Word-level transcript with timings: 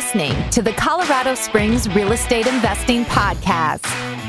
listening 0.00 0.48
to 0.48 0.62
the 0.62 0.72
Colorado 0.72 1.34
Springs 1.34 1.86
Real 1.94 2.12
Estate 2.12 2.46
Investing 2.46 3.04
Podcast, 3.04 3.84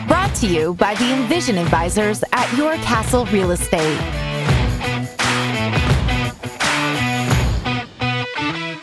brought 0.05 0.35
to 0.35 0.45
you 0.45 0.73
by 0.73 0.93
the 0.95 1.13
Envision 1.13 1.57
Advisors 1.57 2.25
at 2.33 2.57
Your 2.57 2.73
Castle 2.83 3.25
Real 3.27 3.51
Estate. 3.51 3.97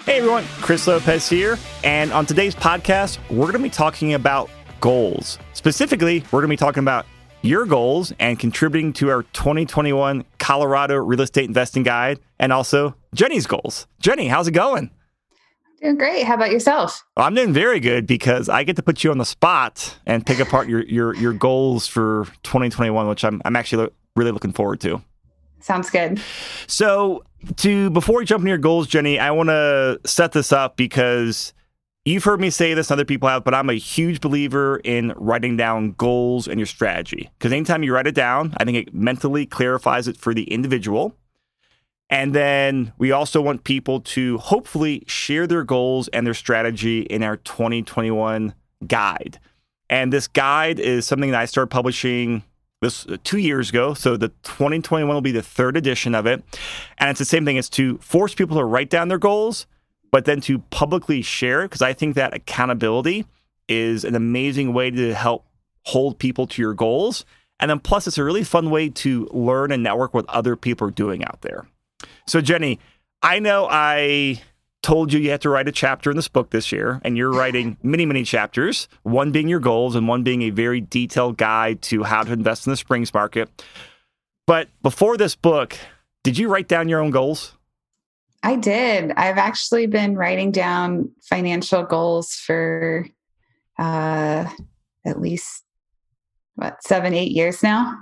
Hey 0.06 0.16
everyone, 0.16 0.44
Chris 0.62 0.86
Lopez 0.86 1.28
here, 1.28 1.58
and 1.84 2.10
on 2.10 2.24
today's 2.24 2.54
podcast, 2.54 3.18
we're 3.28 3.52
going 3.52 3.52
to 3.52 3.58
be 3.58 3.68
talking 3.68 4.14
about 4.14 4.48
goals. 4.80 5.38
Specifically, 5.52 6.24
we're 6.32 6.40
going 6.40 6.48
to 6.48 6.48
be 6.48 6.56
talking 6.56 6.82
about 6.82 7.04
your 7.42 7.66
goals 7.66 8.14
and 8.18 8.38
contributing 8.38 8.94
to 8.94 9.10
our 9.10 9.24
2021 9.34 10.24
Colorado 10.38 10.96
Real 10.96 11.20
Estate 11.20 11.44
Investing 11.44 11.82
Guide 11.82 12.18
and 12.38 12.50
also 12.50 12.94
Jenny's 13.14 13.46
goals. 13.46 13.86
Jenny, 14.00 14.26
how's 14.28 14.48
it 14.48 14.52
going? 14.52 14.90
Doing 15.80 15.96
great. 15.96 16.24
How 16.24 16.34
about 16.34 16.50
yourself? 16.50 17.04
Well, 17.16 17.26
I'm 17.26 17.34
doing 17.34 17.52
very 17.52 17.78
good 17.78 18.06
because 18.06 18.48
I 18.48 18.64
get 18.64 18.76
to 18.76 18.82
put 18.82 19.04
you 19.04 19.10
on 19.10 19.18
the 19.18 19.24
spot 19.24 19.96
and 20.06 20.26
pick 20.26 20.40
apart 20.40 20.68
your 20.68 20.84
your 20.84 21.14
your 21.14 21.32
goals 21.32 21.86
for 21.86 22.24
2021, 22.42 23.08
which 23.08 23.24
I'm 23.24 23.40
I'm 23.44 23.54
actually 23.54 23.84
lo- 23.84 23.92
really 24.16 24.32
looking 24.32 24.52
forward 24.52 24.80
to. 24.80 25.00
Sounds 25.60 25.90
good. 25.90 26.20
So, 26.66 27.24
to 27.56 27.90
before 27.90 28.18
we 28.18 28.24
jump 28.24 28.40
into 28.42 28.48
your 28.48 28.58
goals, 28.58 28.88
Jenny, 28.88 29.18
I 29.18 29.30
want 29.30 29.50
to 29.50 30.00
set 30.04 30.32
this 30.32 30.52
up 30.52 30.76
because 30.76 31.52
you've 32.04 32.24
heard 32.24 32.40
me 32.40 32.50
say 32.50 32.74
this, 32.74 32.90
other 32.90 33.04
people 33.04 33.28
have, 33.28 33.44
but 33.44 33.54
I'm 33.54 33.70
a 33.70 33.74
huge 33.74 34.20
believer 34.20 34.80
in 34.82 35.12
writing 35.16 35.56
down 35.56 35.92
goals 35.92 36.48
and 36.48 36.58
your 36.58 36.66
strategy. 36.66 37.30
Because 37.38 37.52
anytime 37.52 37.82
you 37.82 37.94
write 37.94 38.06
it 38.06 38.14
down, 38.14 38.54
I 38.56 38.64
think 38.64 38.76
it 38.76 38.94
mentally 38.94 39.46
clarifies 39.46 40.08
it 40.08 40.16
for 40.16 40.34
the 40.34 40.44
individual. 40.44 41.14
And 42.10 42.34
then 42.34 42.92
we 42.96 43.12
also 43.12 43.40
want 43.40 43.64
people 43.64 44.00
to 44.00 44.38
hopefully 44.38 45.04
share 45.06 45.46
their 45.46 45.64
goals 45.64 46.08
and 46.08 46.26
their 46.26 46.34
strategy 46.34 47.00
in 47.02 47.22
our 47.22 47.36
2021 47.36 48.54
guide. 48.86 49.38
And 49.90 50.12
this 50.12 50.26
guide 50.26 50.78
is 50.78 51.06
something 51.06 51.30
that 51.32 51.40
I 51.40 51.44
started 51.44 51.70
publishing 51.70 52.44
this 52.80 53.06
uh, 53.06 53.16
two 53.24 53.38
years 53.38 53.70
ago. 53.70 53.94
So 53.94 54.16
the 54.16 54.28
2021 54.42 55.12
will 55.12 55.20
be 55.20 55.32
the 55.32 55.42
third 55.42 55.76
edition 55.76 56.14
of 56.14 56.26
it. 56.26 56.42
And 56.98 57.10
it's 57.10 57.18
the 57.18 57.24
same 57.24 57.44
thing. 57.44 57.56
It's 57.56 57.68
to 57.70 57.98
force 57.98 58.34
people 58.34 58.56
to 58.58 58.64
write 58.64 58.90
down 58.90 59.08
their 59.08 59.18
goals, 59.18 59.66
but 60.10 60.24
then 60.24 60.40
to 60.42 60.60
publicly 60.70 61.22
share 61.22 61.62
it. 61.62 61.66
Because 61.66 61.82
I 61.82 61.92
think 61.92 62.14
that 62.14 62.34
accountability 62.34 63.26
is 63.68 64.04
an 64.04 64.14
amazing 64.14 64.72
way 64.72 64.90
to 64.90 65.14
help 65.14 65.44
hold 65.84 66.18
people 66.18 66.46
to 66.46 66.62
your 66.62 66.74
goals. 66.74 67.24
And 67.60 67.70
then 67.70 67.80
plus, 67.80 68.06
it's 68.06 68.18
a 68.18 68.24
really 68.24 68.44
fun 68.44 68.70
way 68.70 68.88
to 68.88 69.28
learn 69.32 69.72
and 69.72 69.82
network 69.82 70.14
what 70.14 70.28
other 70.28 70.54
people 70.54 70.86
are 70.88 70.92
doing 70.92 71.24
out 71.24 71.42
there. 71.42 71.66
So, 72.26 72.40
Jenny, 72.40 72.78
I 73.22 73.38
know 73.38 73.66
I 73.70 74.42
told 74.82 75.12
you 75.12 75.20
you 75.20 75.30
had 75.30 75.40
to 75.42 75.50
write 75.50 75.68
a 75.68 75.72
chapter 75.72 76.10
in 76.10 76.16
this 76.16 76.28
book 76.28 76.50
this 76.50 76.72
year, 76.72 77.00
and 77.04 77.16
you're 77.16 77.32
writing 77.32 77.76
many, 77.82 78.06
many 78.06 78.24
chapters, 78.24 78.88
one 79.02 79.32
being 79.32 79.48
your 79.48 79.60
goals 79.60 79.94
and 79.94 80.08
one 80.08 80.22
being 80.22 80.42
a 80.42 80.50
very 80.50 80.80
detailed 80.80 81.36
guide 81.36 81.82
to 81.82 82.04
how 82.04 82.22
to 82.22 82.32
invest 82.32 82.66
in 82.66 82.70
the 82.70 82.76
Springs 82.76 83.12
market. 83.12 83.64
But 84.46 84.68
before 84.82 85.16
this 85.16 85.34
book, 85.34 85.76
did 86.22 86.38
you 86.38 86.48
write 86.48 86.68
down 86.68 86.88
your 86.88 87.00
own 87.00 87.10
goals? 87.10 87.54
I 88.42 88.56
did. 88.56 89.12
I've 89.12 89.36
actually 89.36 89.86
been 89.86 90.16
writing 90.16 90.52
down 90.52 91.10
financial 91.22 91.82
goals 91.82 92.32
for 92.34 93.06
uh, 93.78 94.48
at 95.04 95.20
least 95.20 95.64
what 96.54 96.82
seven, 96.82 97.14
eight 97.14 97.32
years 97.32 97.62
now. 97.62 97.98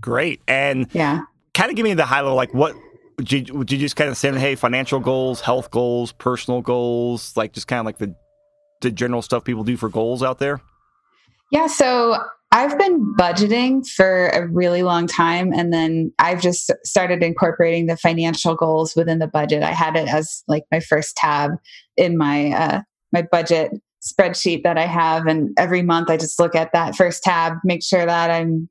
Great. 0.00 0.40
And 0.46 0.86
yeah, 0.92 1.22
kind 1.54 1.70
of 1.70 1.76
give 1.76 1.84
me 1.84 1.94
the 1.94 2.04
high 2.04 2.20
level, 2.20 2.36
like 2.36 2.54
what 2.54 2.74
would 3.20 3.30
you, 3.30 3.54
would 3.54 3.70
you 3.70 3.76
just 3.76 3.96
kind 3.96 4.08
of 4.08 4.16
say, 4.16 4.32
hey, 4.32 4.54
financial 4.54 4.98
goals, 4.98 5.42
health 5.42 5.70
goals, 5.70 6.10
personal 6.12 6.62
goals, 6.62 7.36
like 7.36 7.52
just 7.52 7.68
kind 7.68 7.80
of 7.80 7.84
like 7.84 7.98
the 7.98 8.14
the 8.80 8.90
general 8.90 9.20
stuff 9.20 9.44
people 9.44 9.62
do 9.62 9.76
for 9.76 9.90
goals 9.90 10.22
out 10.22 10.38
there? 10.38 10.62
Yeah. 11.52 11.66
So 11.66 12.16
I've 12.50 12.78
been 12.78 13.14
budgeting 13.14 13.86
for 13.86 14.28
a 14.28 14.48
really 14.48 14.82
long 14.82 15.06
time. 15.06 15.52
And 15.52 15.70
then 15.70 16.14
I've 16.18 16.40
just 16.40 16.72
started 16.82 17.22
incorporating 17.22 17.88
the 17.88 17.98
financial 17.98 18.54
goals 18.54 18.96
within 18.96 19.18
the 19.18 19.26
budget. 19.26 19.62
I 19.62 19.72
had 19.72 19.96
it 19.96 20.08
as 20.08 20.42
like 20.48 20.64
my 20.72 20.80
first 20.80 21.14
tab 21.14 21.50
in 21.98 22.16
my, 22.16 22.52
uh, 22.52 22.80
my 23.12 23.20
budget 23.30 23.72
spreadsheet 24.02 24.62
that 24.62 24.78
I 24.78 24.86
have. 24.86 25.26
And 25.26 25.50
every 25.58 25.82
month 25.82 26.08
I 26.08 26.16
just 26.16 26.40
look 26.40 26.54
at 26.54 26.72
that 26.72 26.96
first 26.96 27.22
tab, 27.22 27.58
make 27.64 27.84
sure 27.84 28.06
that 28.06 28.30
I'm 28.30 28.70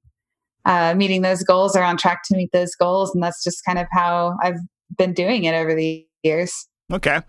uh, 0.69 0.93
meeting 0.95 1.23
those 1.23 1.43
goals 1.43 1.75
or 1.75 1.81
on 1.81 1.97
track 1.97 2.21
to 2.25 2.37
meet 2.37 2.51
those 2.51 2.75
goals. 2.75 3.13
And 3.13 3.23
that's 3.23 3.43
just 3.43 3.65
kind 3.65 3.79
of 3.79 3.87
how 3.91 4.37
I've 4.43 4.59
been 4.97 5.13
doing 5.13 5.43
it 5.45 5.55
over 5.55 5.73
the 5.73 6.05
years. 6.23 6.67
Okay. 6.91 7.21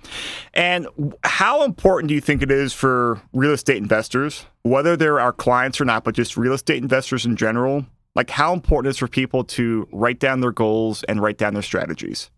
And 0.53 0.87
how 1.25 1.65
important 1.65 2.09
do 2.09 2.15
you 2.15 2.21
think 2.21 2.43
it 2.43 2.51
is 2.51 2.73
for 2.73 3.21
real 3.33 3.53
estate 3.53 3.79
investors, 3.79 4.45
whether 4.63 4.97
they're 4.97 5.21
our 5.21 5.33
clients 5.33 5.81
or 5.81 5.87
not, 5.87 6.05
but 6.05 6.15
just 6.15 6.37
real 6.37 6.53
estate 6.53 6.83
investors 6.83 7.25
in 7.25 7.35
general? 7.35 7.87
Like, 8.15 8.29
how 8.29 8.53
important 8.53 8.91
is 8.91 8.99
for 8.99 9.09
people 9.09 9.45
to 9.45 9.89
write 9.93 10.19
down 10.19 10.41
their 10.41 10.53
goals 10.53 11.03
and 11.05 11.23
write 11.23 11.39
down 11.39 11.55
their 11.55 11.63
strategies? 11.63 12.31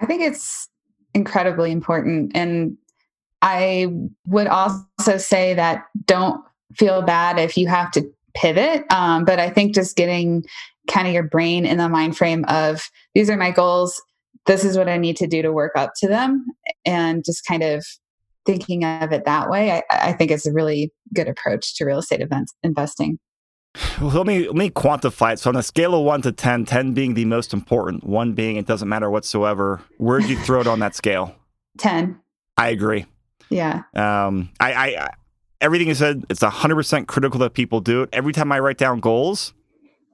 I 0.00 0.06
think 0.06 0.22
it's 0.22 0.68
incredibly 1.14 1.70
important. 1.70 2.32
And 2.34 2.76
I 3.40 3.88
would 4.26 4.46
also 4.46 5.16
say 5.16 5.54
that 5.54 5.84
don't 6.04 6.42
feel 6.76 7.02
bad 7.02 7.38
if 7.38 7.56
you 7.56 7.68
have 7.68 7.90
to 7.92 8.10
pivot. 8.34 8.84
Um, 8.92 9.24
but 9.24 9.38
I 9.38 9.50
think 9.50 9.74
just 9.74 9.96
getting 9.96 10.44
kind 10.88 11.06
of 11.06 11.14
your 11.14 11.22
brain 11.22 11.66
in 11.66 11.78
the 11.78 11.88
mind 11.88 12.16
frame 12.16 12.44
of 12.48 12.88
these 13.14 13.30
are 13.30 13.36
my 13.36 13.50
goals, 13.50 14.00
this 14.46 14.64
is 14.64 14.76
what 14.76 14.88
I 14.88 14.96
need 14.96 15.16
to 15.18 15.26
do 15.26 15.42
to 15.42 15.52
work 15.52 15.72
up 15.76 15.92
to 15.98 16.08
them, 16.08 16.44
and 16.84 17.24
just 17.24 17.44
kind 17.46 17.62
of 17.62 17.84
thinking 18.46 18.84
of 18.84 19.12
it 19.12 19.24
that 19.26 19.50
way, 19.50 19.70
I, 19.70 19.82
I 19.90 20.12
think 20.12 20.30
is 20.30 20.46
a 20.46 20.52
really 20.52 20.92
good 21.14 21.28
approach 21.28 21.76
to 21.76 21.84
real 21.84 21.98
estate 21.98 22.20
events 22.20 22.54
investing. 22.62 23.18
Well, 24.00 24.10
let 24.10 24.26
me 24.26 24.46
let 24.46 24.56
me 24.56 24.70
quantify 24.70 25.34
it. 25.34 25.38
So 25.38 25.50
on 25.50 25.56
a 25.56 25.62
scale 25.62 25.94
of 25.94 26.04
one 26.04 26.22
to 26.22 26.32
10, 26.32 26.64
10 26.64 26.92
being 26.92 27.14
the 27.14 27.24
most 27.24 27.52
important, 27.52 28.02
one 28.02 28.32
being 28.32 28.56
it 28.56 28.66
doesn't 28.66 28.88
matter 28.88 29.08
whatsoever. 29.08 29.80
Where'd 29.98 30.24
you 30.24 30.36
throw 30.36 30.60
it 30.60 30.66
on 30.66 30.80
that 30.80 30.96
scale? 30.96 31.36
Ten. 31.78 32.18
I 32.56 32.70
agree. 32.70 33.06
Yeah. 33.48 33.82
Um, 33.94 34.50
I, 34.58 34.72
I 34.72 35.08
everything 35.60 35.88
you 35.88 35.94
said, 35.94 36.24
it's 36.28 36.40
100% 36.40 37.06
critical 37.06 37.40
that 37.40 37.54
people 37.54 37.80
do 37.80 38.02
it. 38.02 38.08
Every 38.12 38.32
time 38.32 38.52
I 38.52 38.58
write 38.60 38.78
down 38.78 39.00
goals, 39.00 39.52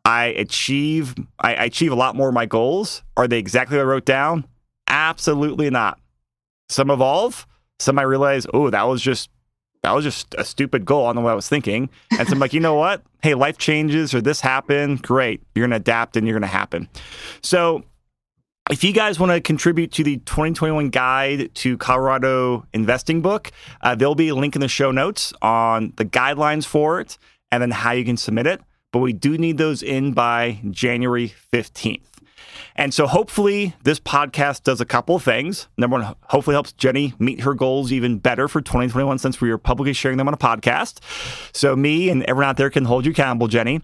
I 0.05 0.27
achieve 0.27 1.15
I, 1.41 1.55
I 1.55 1.65
achieve 1.65 1.91
a 1.91 1.97
lot 1.97 2.15
more 2.15 2.29
of 2.29 2.35
my 2.35 2.47
goals. 2.47 3.03
Are 3.17 3.27
they 3.27 3.39
exactly 3.39 3.77
what 3.77 3.83
I 3.83 3.87
wrote 3.87 4.05
down? 4.05 4.47
Absolutely 4.87 5.69
not. 5.69 5.99
Some 6.69 6.91
evolve. 6.91 7.47
Some 7.81 7.99
I 7.99 8.03
realize, 8.03 8.47
oh, 8.55 8.71
that 8.71 8.85
was 8.85 9.03
just 9.03 9.31
that 9.83 9.93
was 9.93 10.05
just 10.05 10.35
a 10.39 10.45
stupid 10.45 10.85
goal. 10.85 11.05
I 11.05 11.09
don't 11.09 11.17
know 11.17 11.21
what 11.23 11.33
I 11.33 11.35
was 11.35 11.49
thinking. 11.49 11.91
And 12.19 12.27
so 12.27 12.35
I'm 12.35 12.39
like, 12.39 12.53
you 12.53 12.61
know 12.61 12.75
what? 12.75 13.03
Hey, 13.23 13.35
life 13.35 13.59
changes 13.59 14.15
or 14.15 14.21
this 14.21 14.41
happened. 14.41 15.03
Great. 15.03 15.43
You're 15.55 15.67
gonna 15.67 15.77
adapt 15.77 16.17
and 16.17 16.27
you're 16.27 16.37
gonna 16.37 16.47
happen. 16.47 16.89
So 17.43 17.85
if 18.71 18.83
you 18.83 18.93
guys 18.93 19.21
want 19.21 19.31
to 19.31 19.41
contribute 19.41 19.93
to 19.93 20.03
the 20.03 20.17
2021 20.19 20.91
guide 20.91 21.55
to 21.55 21.79
Colorado 21.79 22.67
investing 22.73 23.23
book, 23.23 23.53
uh, 23.81 23.95
there'll 23.95 24.17
be 24.17 24.29
a 24.29 24.35
link 24.35 24.57
in 24.57 24.61
the 24.61 24.69
show 24.69 24.91
notes 24.91 25.33
on 25.41 25.93
the 25.97 26.05
guidelines 26.05 26.65
for 26.67 27.01
it 27.01 27.17
and 27.53 27.63
then 27.63 27.71
how 27.71 27.93
you 27.93 28.05
can 28.05 28.17
submit 28.17 28.47
it. 28.47 28.61
But 28.93 29.01
we 29.01 29.13
do 29.13 29.39
need 29.39 29.59
those 29.59 29.83
in 29.83 30.13
by 30.13 30.61
January 30.71 31.33
15th. 31.53 32.01
And 32.75 32.93
so 32.93 33.07
hopefully 33.07 33.75
this 33.85 34.01
podcast 34.01 34.65
does 34.65 34.81
a 34.81 34.85
couple 34.85 35.17
of 35.17 35.23
things. 35.23 35.69
Number 35.79 35.99
one, 35.99 36.17
hopefully 36.23 36.55
helps 36.55 36.73
Jenny 36.73 37.15
meet 37.19 37.41
her 37.43 37.55
goals 37.55 37.93
even 37.93 38.19
better 38.19 38.49
for 38.49 38.61
2021 38.61 39.19
since 39.19 39.41
we 39.41 39.51
are 39.51 39.59
publicly 39.59 39.93
sharing 39.93 40.19
them 40.19 40.29
on 40.29 40.35
a 40.35 40.39
podcast. 40.39 40.99
So 41.53 41.77
me 41.77 42.11
and 42.11 42.23
everyone 42.25 42.51
out 42.51 42.57
there 42.57 42.71
can 42.71 42.85
hold 42.85 43.05
you 43.05 43.13
accountable, 43.13 43.47
Jenny. 43.47 43.81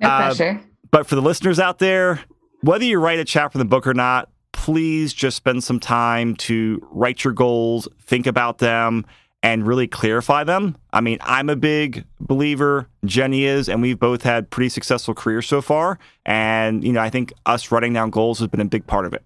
No 0.00 0.08
uh, 0.08 0.34
pressure. 0.34 0.60
But 0.90 1.06
for 1.06 1.14
the 1.14 1.22
listeners 1.22 1.58
out 1.58 1.78
there, 1.78 2.20
whether 2.64 2.84
you 2.84 2.98
write 2.98 3.18
a 3.18 3.24
chapter 3.24 3.58
in 3.58 3.58
the 3.58 3.68
book 3.68 3.86
or 3.86 3.92
not, 3.92 4.30
please 4.52 5.12
just 5.12 5.36
spend 5.36 5.62
some 5.62 5.78
time 5.78 6.34
to 6.36 6.80
write 6.90 7.22
your 7.22 7.34
goals, 7.34 7.86
think 8.00 8.26
about 8.26 8.58
them, 8.58 9.04
and 9.42 9.66
really 9.66 9.86
clarify 9.86 10.44
them. 10.44 10.74
I 10.90 11.02
mean, 11.02 11.18
I'm 11.20 11.50
a 11.50 11.56
big 11.56 12.06
believer, 12.18 12.88
Jenny 13.04 13.44
is, 13.44 13.68
and 13.68 13.82
we've 13.82 13.98
both 13.98 14.22
had 14.22 14.48
pretty 14.48 14.70
successful 14.70 15.12
careers 15.12 15.46
so 15.46 15.60
far. 15.60 15.98
And, 16.24 16.82
you 16.82 16.94
know, 16.94 17.00
I 17.00 17.10
think 17.10 17.34
us 17.44 17.70
writing 17.70 17.92
down 17.92 18.08
goals 18.08 18.38
has 18.38 18.48
been 18.48 18.60
a 18.60 18.64
big 18.64 18.86
part 18.86 19.04
of 19.04 19.12
it. 19.12 19.22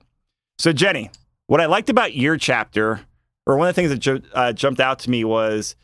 So, 0.58 0.72
Jenny, 0.72 1.12
what 1.46 1.60
I 1.60 1.66
liked 1.66 1.88
about 1.88 2.16
your 2.16 2.36
chapter, 2.36 3.02
or 3.46 3.56
one 3.56 3.68
of 3.68 3.76
the 3.76 3.80
things 3.80 3.96
that 3.96 4.24
uh, 4.34 4.52
jumped 4.52 4.80
out 4.80 4.98
to 5.00 5.10
me 5.10 5.22
was 5.22 5.76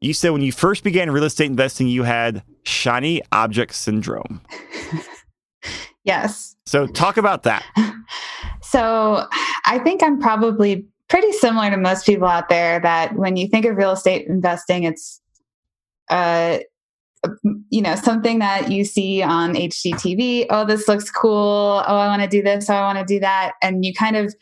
you 0.00 0.14
said 0.14 0.30
when 0.30 0.42
you 0.42 0.52
first 0.52 0.84
began 0.84 1.10
real 1.10 1.24
estate 1.24 1.46
investing, 1.46 1.88
you 1.88 2.04
had 2.04 2.44
shiny 2.62 3.22
object 3.32 3.74
syndrome. 3.74 4.40
yes. 6.04 6.55
So, 6.66 6.86
talk 6.86 7.16
about 7.16 7.44
that. 7.44 7.64
so, 8.62 9.26
I 9.64 9.78
think 9.78 10.02
I'm 10.02 10.20
probably 10.20 10.86
pretty 11.08 11.32
similar 11.32 11.70
to 11.70 11.76
most 11.76 12.04
people 12.04 12.26
out 12.26 12.48
there 12.48 12.80
that 12.80 13.14
when 13.14 13.36
you 13.36 13.48
think 13.48 13.64
of 13.64 13.76
real 13.76 13.92
estate 13.92 14.26
investing, 14.26 14.82
it's, 14.82 15.20
uh, 16.10 16.58
you 17.70 17.82
know, 17.82 17.94
something 17.94 18.40
that 18.40 18.70
you 18.70 18.84
see 18.84 19.22
on 19.22 19.54
HGTV. 19.54 20.46
Oh, 20.50 20.64
this 20.64 20.88
looks 20.88 21.10
cool. 21.10 21.82
Oh, 21.86 21.96
I 21.96 22.08
want 22.08 22.22
to 22.22 22.28
do 22.28 22.42
this. 22.42 22.68
Oh, 22.68 22.74
I 22.74 22.80
want 22.82 22.98
to 22.98 23.04
do 23.04 23.20
that. 23.20 23.52
And 23.62 23.84
you 23.84 23.94
kind 23.94 24.16
of 24.16 24.34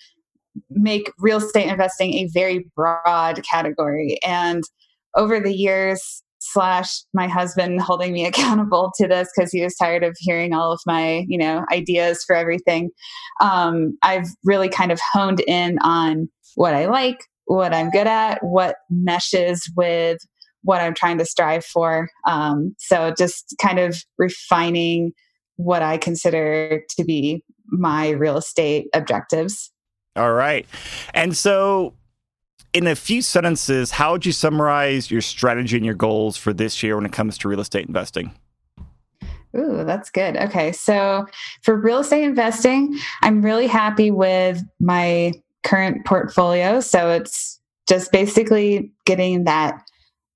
make 0.70 1.10
real 1.18 1.38
estate 1.38 1.68
investing 1.68 2.14
a 2.14 2.28
very 2.32 2.66
broad 2.76 3.42
category. 3.42 4.18
And 4.26 4.62
over 5.14 5.40
the 5.40 5.54
years, 5.54 6.23
slash 6.54 7.02
my 7.12 7.26
husband 7.26 7.80
holding 7.80 8.12
me 8.12 8.24
accountable 8.30 8.92
to 8.96 9.08
this 9.08 9.28
because 9.36 9.50
he 9.50 9.62
was 9.62 9.74
tired 9.74 10.04
of 10.04 10.16
hearing 10.18 10.54
all 10.54 10.72
of 10.72 10.80
my 10.86 11.26
you 11.28 11.36
know 11.36 11.64
ideas 11.72 12.22
for 12.24 12.34
everything. 12.34 12.90
Um, 13.40 13.98
i've 14.02 14.28
really 14.44 14.68
kind 14.68 14.92
of 14.92 15.00
honed 15.12 15.40
in 15.48 15.78
on 15.82 16.28
what 16.54 16.72
i 16.72 16.86
like 16.86 17.18
what 17.46 17.74
i'm 17.74 17.90
good 17.90 18.06
at 18.06 18.38
what 18.42 18.76
meshes 18.88 19.68
with 19.76 20.18
what 20.62 20.80
i'm 20.80 20.94
trying 20.94 21.18
to 21.18 21.26
strive 21.26 21.64
for. 21.64 22.08
Um, 22.26 22.74
so 22.78 23.12
just 23.18 23.54
kind 23.60 23.78
of 23.78 23.96
refining 24.18 25.12
what 25.56 25.82
i 25.82 25.98
consider 25.98 26.82
to 26.96 27.04
be 27.04 27.42
my 27.66 28.10
real 28.10 28.36
estate 28.36 28.86
objectives. 28.94 29.72
All 30.16 30.32
right. 30.32 30.66
And 31.12 31.36
so 31.36 31.94
in 32.74 32.88
a 32.88 32.96
few 32.96 33.22
sentences, 33.22 33.92
how 33.92 34.12
would 34.12 34.26
you 34.26 34.32
summarize 34.32 35.10
your 35.10 35.22
strategy 35.22 35.76
and 35.76 35.86
your 35.86 35.94
goals 35.94 36.36
for 36.36 36.52
this 36.52 36.82
year 36.82 36.96
when 36.96 37.06
it 37.06 37.12
comes 37.12 37.38
to 37.38 37.48
real 37.48 37.60
estate 37.60 37.86
investing? 37.86 38.32
Ooh, 39.56 39.84
that's 39.84 40.10
good. 40.10 40.36
Okay. 40.36 40.72
So 40.72 41.26
for 41.62 41.76
real 41.76 42.00
estate 42.00 42.24
investing, 42.24 42.98
I'm 43.22 43.40
really 43.40 43.68
happy 43.68 44.10
with 44.10 44.60
my 44.80 45.32
current 45.62 46.04
portfolio. 46.04 46.80
So 46.80 47.10
it's 47.10 47.60
just 47.88 48.10
basically 48.10 48.92
getting 49.06 49.44
that 49.44 49.80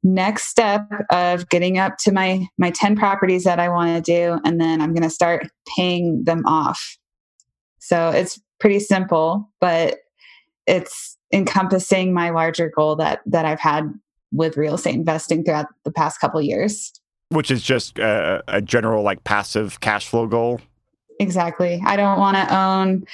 next 0.04 0.44
step 0.44 0.88
of 1.10 1.48
getting 1.48 1.76
up 1.76 1.98
to 1.98 2.12
my 2.12 2.46
my 2.56 2.70
10 2.70 2.94
properties 2.94 3.42
that 3.42 3.58
I 3.58 3.68
want 3.68 4.04
to 4.04 4.12
do 4.12 4.38
and 4.44 4.60
then 4.60 4.80
I'm 4.80 4.94
going 4.94 5.02
to 5.02 5.10
start 5.10 5.48
paying 5.76 6.22
them 6.22 6.46
off. 6.46 6.96
So 7.80 8.10
it's 8.10 8.40
pretty 8.60 8.78
simple, 8.78 9.50
but 9.60 9.98
it's 10.68 11.17
encompassing 11.32 12.12
my 12.12 12.30
larger 12.30 12.70
goal 12.74 12.96
that 12.96 13.20
that 13.26 13.44
I've 13.44 13.60
had 13.60 13.92
with 14.32 14.56
real 14.56 14.74
estate 14.74 14.94
investing 14.94 15.44
throughout 15.44 15.66
the 15.84 15.92
past 15.92 16.20
couple 16.20 16.40
years. 16.40 16.92
Which 17.30 17.50
is 17.50 17.62
just 17.62 17.98
a, 17.98 18.42
a 18.48 18.62
general 18.62 19.02
like 19.02 19.24
passive 19.24 19.80
cash 19.80 20.08
flow 20.08 20.26
goal. 20.26 20.60
Exactly. 21.20 21.82
I 21.84 21.96
don't 21.96 22.18
want 22.18 22.36
to 22.36 22.56
own 22.56 23.04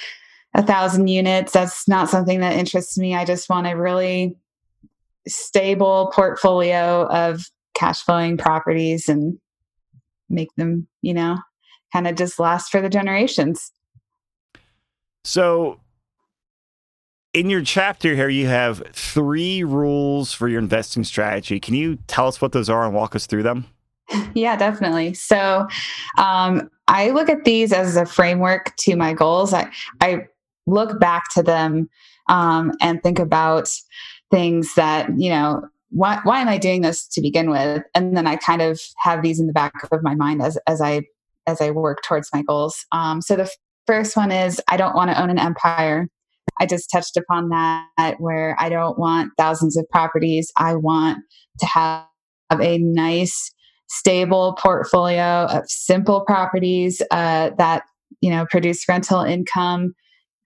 a 0.53 0.63
thousand 0.63 1.07
units. 1.07 1.51
That's 1.51 1.87
not 1.87 2.09
something 2.09 2.39
that 2.39 2.53
interests 2.55 2.97
me. 2.97 3.15
I 3.15 3.25
just 3.25 3.49
want 3.49 3.67
a 3.67 3.75
really 3.75 4.37
stable 5.27 6.11
portfolio 6.13 7.07
of 7.07 7.45
cash 7.73 8.01
flowing 8.03 8.37
properties 8.37 9.09
and 9.09 9.37
make 10.29 10.49
them, 10.55 10.87
you 11.01 11.13
know, 11.13 11.37
kind 11.91 12.07
of 12.07 12.15
just 12.15 12.39
last 12.39 12.71
for 12.71 12.81
the 12.81 12.89
generations. 12.89 13.71
So 15.23 15.79
in 17.35 17.49
your 17.49 17.61
chapter 17.61 18.15
here, 18.15 18.29
you 18.29 18.47
have 18.47 18.81
three 18.93 19.61
rules 19.61 20.31
for 20.31 20.47
your 20.47 20.59
investing 20.59 21.03
strategy. 21.03 21.59
Can 21.59 21.73
you 21.73 21.97
tell 22.07 22.27
us 22.27 22.41
what 22.41 22.53
those 22.53 22.69
are 22.69 22.85
and 22.85 22.95
walk 22.95 23.13
us 23.13 23.27
through 23.27 23.43
them? 23.43 23.65
Yeah, 24.33 24.55
definitely. 24.55 25.13
So 25.15 25.67
um, 26.17 26.69
I 26.87 27.09
look 27.09 27.27
at 27.27 27.43
these 27.43 27.73
as 27.73 27.97
a 27.97 28.05
framework 28.05 28.73
to 28.77 28.95
my 28.95 29.13
goals. 29.13 29.53
I, 29.53 29.69
I 29.99 30.27
look 30.65 30.97
back 30.99 31.25
to 31.33 31.43
them 31.43 31.89
um, 32.29 32.71
and 32.79 33.03
think 33.03 33.19
about 33.19 33.69
things 34.31 34.73
that, 34.75 35.09
you 35.19 35.29
know, 35.29 35.67
why, 35.89 36.21
why 36.23 36.39
am 36.39 36.47
I 36.47 36.57
doing 36.57 36.81
this 36.81 37.05
to 37.09 37.21
begin 37.21 37.49
with? 37.49 37.83
And 37.93 38.15
then 38.15 38.27
I 38.27 38.37
kind 38.37 38.61
of 38.61 38.79
have 38.97 39.21
these 39.21 39.41
in 39.41 39.47
the 39.47 39.53
back 39.53 39.73
of 39.91 40.03
my 40.03 40.15
mind 40.15 40.41
as, 40.41 40.57
as 40.67 40.81
I 40.81 41.01
as 41.47 41.61
I 41.61 41.69
work 41.69 42.01
towards 42.03 42.29
my 42.33 42.41
goals. 42.41 42.85
Um, 42.91 43.21
so 43.21 43.35
the 43.35 43.51
first 43.85 44.17
one 44.17 44.31
is 44.31 44.59
I 44.67 44.77
don't 44.77 44.95
want 44.95 45.11
to 45.11 45.21
own 45.21 45.29
an 45.29 45.37
empire. 45.37 46.09
I 46.59 46.65
just 46.65 46.89
touched 46.91 47.17
upon 47.17 47.49
that 47.49 48.15
where 48.19 48.55
I 48.59 48.69
don't 48.69 48.97
want 48.97 49.31
thousands 49.37 49.77
of 49.77 49.87
properties. 49.89 50.51
I 50.57 50.75
want 50.75 51.19
to 51.59 51.65
have 51.65 52.05
a 52.51 52.77
nice, 52.77 53.51
stable 53.87 54.57
portfolio 54.59 55.45
of 55.45 55.63
simple 55.67 56.21
properties 56.25 57.01
uh, 57.11 57.51
that 57.57 57.83
you 58.21 58.29
know 58.29 58.45
produce 58.49 58.87
rental 58.87 59.21
income, 59.21 59.93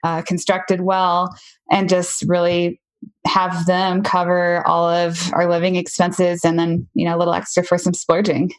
uh, 0.03 0.21
constructed 0.23 0.81
well, 0.81 1.33
and 1.71 1.89
just 1.89 2.23
really 2.27 2.81
have 3.25 3.65
them 3.65 4.03
cover 4.03 4.65
all 4.67 4.89
of 4.89 5.31
our 5.33 5.49
living 5.49 5.75
expenses, 5.75 6.43
and 6.43 6.57
then 6.57 6.87
you 6.93 7.05
know 7.05 7.15
a 7.15 7.19
little 7.19 7.33
extra 7.33 7.63
for 7.63 7.77
some 7.77 7.93
splurging. 7.93 8.51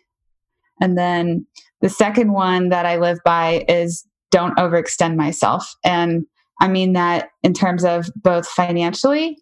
And 0.81 0.97
then 0.97 1.47
the 1.81 1.89
second 1.89 2.33
one 2.33 2.71
that 2.71 2.87
I 2.87 2.97
live 2.97 3.19
by 3.25 3.65
is 3.69 4.07
don't 4.31 4.57
overextend 4.57 5.17
myself. 5.17 5.75
And 5.85 6.25
I 6.61 6.69
mean 6.69 6.93
that 6.93 7.31
in 7.43 7.53
terms 7.55 7.85
of 7.85 8.11
both 8.17 8.47
financially, 8.47 9.39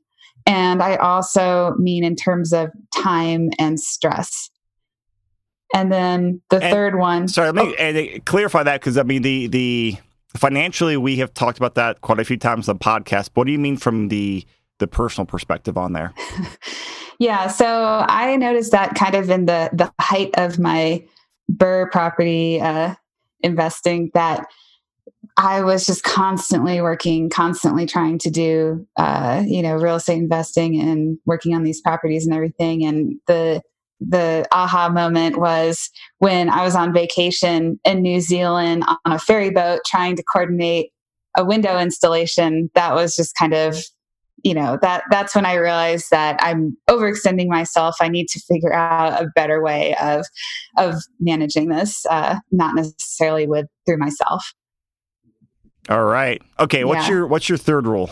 and 0.47 0.83
I 0.83 0.97
also 0.97 1.75
mean 1.79 2.05
in 2.05 2.17
terms 2.17 2.53
of 2.53 2.71
time 2.95 3.51
and 3.59 3.79
stress. 3.79 4.51
And 5.75 5.93
then 5.93 6.41
the 6.49 6.63
and, 6.63 6.73
third 6.73 6.99
one. 6.99 7.29
Sorry, 7.29 7.53
let 7.53 7.67
me 7.67 8.15
oh, 8.17 8.21
clarify 8.25 8.63
that 8.63 8.81
because 8.81 8.97
I 8.97 9.03
mean 9.03 9.23
the 9.23 9.49
the 9.49 9.97
financially 10.37 10.97
we 10.97 11.17
have 11.17 11.35
talked 11.35 11.59
about 11.59 11.75
that 11.75 12.01
quite 12.01 12.19
a 12.19 12.25
few 12.25 12.39
times 12.39 12.69
on 12.69 12.77
the 12.77 12.85
podcast. 12.85 13.31
What 13.35 13.47
do 13.47 13.53
you 13.53 13.59
mean 13.59 13.77
from 13.77 14.09
the 14.09 14.47
the 14.79 14.87
personal 14.87 15.27
perspective 15.27 15.77
on 15.77 15.93
there? 15.93 16.15
yeah, 17.19 17.49
so 17.49 18.05
I 18.09 18.37
noticed 18.37 18.73
that 18.73 18.95
kind 18.95 19.15
of 19.15 19.29
in 19.29 19.47
the 19.47 19.69
the 19.73 19.93
height 20.01 20.31
of 20.35 20.59
my 20.59 21.05
BRRRR 21.53 21.91
property 21.91 22.61
uh, 22.61 22.95
investing 23.41 24.11
that 24.15 24.47
I 25.39 25.63
was 25.63 25.87
just 25.87 26.03
constantly 26.03 26.81
working, 26.81 27.31
constantly 27.31 27.87
trying 27.87 28.19
to 28.19 28.31
do, 28.31 28.85
uh, 28.97 29.45
you 29.47 29.63
know, 29.63 29.77
real 29.77 29.95
estate 29.95 30.19
investing 30.19 30.81
and 30.81 31.17
working 31.27 31.55
on 31.55 31.63
these 31.63 31.81
properties 31.81 32.27
and 32.27 32.35
everything. 32.35 32.85
And 32.85 33.15
the 33.29 33.63
the 34.01 34.47
aha 34.53 34.89
moment 34.89 35.39
was 35.39 35.91
when 36.19 36.51
I 36.51 36.63
was 36.65 36.75
on 36.75 36.93
vacation 36.93 37.81
in 37.85 38.03
New 38.03 38.21
Zealand 38.21 38.85
on 38.87 39.13
a 39.13 39.19
ferry 39.19 39.51
boat 39.51 39.81
trying 39.87 40.17
to 40.17 40.25
coordinate 40.25 40.91
a 41.37 41.45
window 41.45 41.79
installation. 41.79 42.71
That 42.75 42.95
was 42.95 43.15
just 43.15 43.37
kind 43.37 43.55
of, 43.55 43.77
you 44.43 44.55
know, 44.55 44.77
that 44.83 45.05
that's 45.09 45.37
when 45.37 45.47
I 45.47 45.55
realized 45.55 46.11
that 46.11 46.37
I'm 46.41 46.77
overextending 46.91 47.49
myself. 47.49 47.97
I 48.01 48.09
need 48.09 48.27
to 48.31 48.41
figure 48.41 48.73
out 48.73 49.23
a 49.23 49.29
better 49.37 49.63
way 49.63 49.95
of 50.03 50.27
of 50.77 50.97
managing 51.21 51.69
this, 51.69 52.05
uh, 52.11 52.41
not 52.51 52.75
necessarily 52.75 53.47
with 53.47 53.67
through 53.87 53.99
myself. 53.99 54.53
All 55.89 56.05
right. 56.05 56.43
Okay. 56.59 56.85
What's 56.85 57.09
yeah. 57.09 57.15
your 57.15 57.27
What's 57.27 57.49
your 57.49 57.59
third 57.59 57.87
rule? 57.87 58.11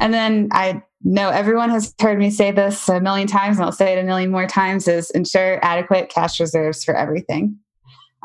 And 0.00 0.12
then 0.12 0.48
I 0.52 0.82
know 1.04 1.30
everyone 1.30 1.70
has 1.70 1.94
heard 2.00 2.18
me 2.18 2.30
say 2.30 2.50
this 2.50 2.88
a 2.88 3.00
million 3.00 3.28
times, 3.28 3.56
and 3.56 3.64
I'll 3.64 3.72
say 3.72 3.92
it 3.92 4.00
a 4.00 4.04
million 4.04 4.30
more 4.30 4.46
times: 4.46 4.88
is 4.88 5.10
ensure 5.10 5.64
adequate 5.64 6.08
cash 6.08 6.40
reserves 6.40 6.84
for 6.84 6.94
everything. 6.94 7.56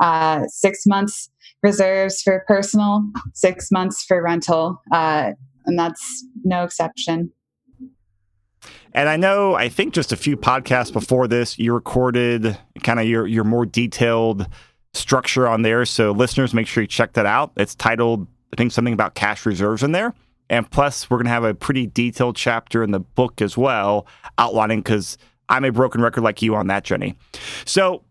Uh, 0.00 0.46
six 0.48 0.86
months 0.86 1.30
reserves 1.62 2.22
for 2.22 2.44
personal, 2.46 3.02
six 3.34 3.70
months 3.70 4.04
for 4.04 4.22
rental, 4.22 4.80
uh, 4.92 5.32
and 5.66 5.78
that's 5.78 6.24
no 6.44 6.64
exception. 6.64 7.32
And 8.92 9.08
I 9.08 9.16
know, 9.16 9.54
I 9.54 9.68
think 9.68 9.94
just 9.94 10.12
a 10.12 10.16
few 10.16 10.36
podcasts 10.36 10.92
before 10.92 11.28
this, 11.28 11.58
you 11.58 11.72
recorded 11.72 12.58
kind 12.82 12.98
of 12.98 13.06
your 13.06 13.26
your 13.26 13.44
more 13.44 13.66
detailed 13.66 14.48
structure 14.94 15.46
on 15.46 15.62
there. 15.62 15.84
So 15.84 16.10
listeners, 16.12 16.54
make 16.54 16.66
sure 16.66 16.82
you 16.82 16.88
check 16.88 17.12
that 17.12 17.26
out. 17.26 17.52
It's 17.56 17.74
titled 17.74 18.26
I 18.52 18.56
think 18.56 18.72
something 18.72 18.94
about 18.94 19.14
cash 19.14 19.46
reserves 19.46 19.82
in 19.82 19.92
there. 19.92 20.14
And 20.50 20.70
plus, 20.70 21.10
we're 21.10 21.18
going 21.18 21.26
to 21.26 21.30
have 21.30 21.44
a 21.44 21.54
pretty 21.54 21.86
detailed 21.86 22.36
chapter 22.36 22.82
in 22.82 22.90
the 22.90 23.00
book 23.00 23.42
as 23.42 23.56
well, 23.56 24.06
outlining 24.38 24.80
because 24.80 25.18
I'm 25.48 25.64
a 25.64 25.72
broken 25.72 26.00
record 26.00 26.22
like 26.22 26.40
you 26.40 26.54
on 26.54 26.68
that, 26.68 26.84
Jenny. 26.84 27.16
So 27.64 28.02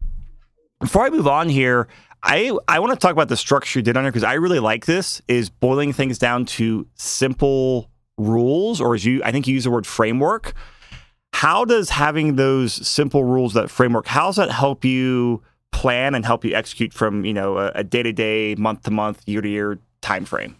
before 0.80 1.06
I 1.06 1.10
move 1.10 1.28
on 1.28 1.50
here, 1.50 1.88
I, 2.24 2.56
I 2.68 2.80
want 2.80 2.94
to 2.94 3.00
talk 3.00 3.12
about 3.12 3.30
the 3.30 3.38
structure 3.38 3.80
you 3.80 3.84
did 3.84 3.98
on 3.98 4.04
here 4.04 4.12
because 4.12 4.24
I 4.24 4.34
really 4.34 4.60
like 4.60 4.86
this 4.86 5.22
is 5.28 5.50
boiling 5.50 5.94
things 5.94 6.20
down 6.20 6.46
to 6.46 6.88
simple 6.96 7.90
rules, 8.18 8.82
or 8.82 8.96
as 8.96 9.06
you 9.06 9.24
I 9.24 9.32
think 9.32 9.48
you 9.48 9.54
use 9.54 9.64
the 9.64 9.72
word 9.72 9.88
framework. 9.88 10.54
How 11.34 11.66
does 11.66 11.92
having 11.92 12.36
those 12.36 12.74
simple 12.88 13.24
rules, 13.24 13.54
that 13.54 13.70
framework, 13.70 14.08
how 14.08 14.28
does 14.28 14.38
that 14.38 14.50
help 14.52 14.84
you 14.84 15.44
plan 15.72 16.16
and 16.16 16.26
help 16.26 16.44
you 16.44 16.56
execute 16.56 16.94
from 16.94 17.26
you 17.26 17.34
know 17.34 17.72
a 17.76 17.84
day 17.84 18.04
to 18.04 18.12
day, 18.12 18.56
month 18.56 18.84
to 18.84 18.92
month, 18.92 19.22
year 19.28 19.42
to 19.42 19.50
year 19.50 19.80
time 20.08 20.26
frame? 20.26 20.56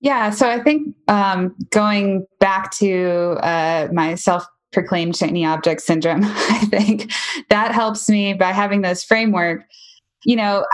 Yeah, 0.00 0.30
so 0.30 0.48
I 0.48 0.62
think 0.62 0.94
um, 1.08 1.54
going 1.70 2.26
back 2.40 2.70
to 2.76 3.36
uh, 3.42 3.88
my 3.92 4.14
self 4.14 4.46
proclaimed 4.72 5.16
shiny 5.16 5.44
object 5.44 5.82
syndrome, 5.82 6.20
I 6.24 6.66
think 6.70 7.12
that 7.50 7.72
helps 7.72 8.08
me 8.08 8.32
by 8.32 8.52
having 8.52 8.82
those 8.82 9.04
framework. 9.04 9.62
You 10.24 10.36
know, 10.36 10.64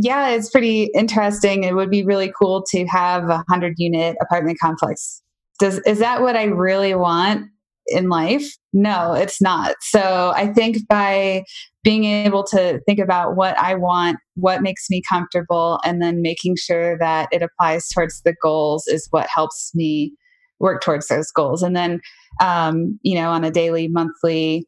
yeah, 0.00 0.30
it's 0.30 0.50
pretty 0.50 0.90
interesting. 0.94 1.64
It 1.64 1.74
would 1.74 1.90
be 1.90 2.04
really 2.04 2.32
cool 2.38 2.64
to 2.70 2.86
have 2.86 3.28
a 3.28 3.44
hundred 3.48 3.74
unit 3.76 4.16
apartment 4.20 4.58
complex. 4.58 5.22
Does 5.58 5.78
is 5.80 5.98
that 5.98 6.22
what 6.22 6.36
I 6.36 6.44
really 6.44 6.94
want? 6.94 7.48
In 7.86 8.08
life? 8.08 8.46
No, 8.72 9.12
it's 9.12 9.40
not. 9.40 9.76
So 9.80 10.32
I 10.34 10.52
think 10.52 10.86
by 10.88 11.44
being 11.82 12.04
able 12.04 12.44
to 12.44 12.80
think 12.86 12.98
about 12.98 13.36
what 13.36 13.58
I 13.58 13.74
want, 13.74 14.18
what 14.34 14.62
makes 14.62 14.86
me 14.88 15.02
comfortable, 15.08 15.80
and 15.84 16.00
then 16.00 16.22
making 16.22 16.56
sure 16.56 16.98
that 16.98 17.28
it 17.30 17.42
applies 17.42 17.88
towards 17.88 18.22
the 18.22 18.34
goals 18.42 18.86
is 18.86 19.06
what 19.10 19.28
helps 19.32 19.72
me 19.74 20.14
work 20.60 20.82
towards 20.82 21.08
those 21.08 21.30
goals. 21.30 21.62
And 21.62 21.76
then, 21.76 22.00
um, 22.40 22.98
you 23.02 23.14
know, 23.14 23.30
on 23.30 23.44
a 23.44 23.50
daily, 23.50 23.88
monthly, 23.88 24.66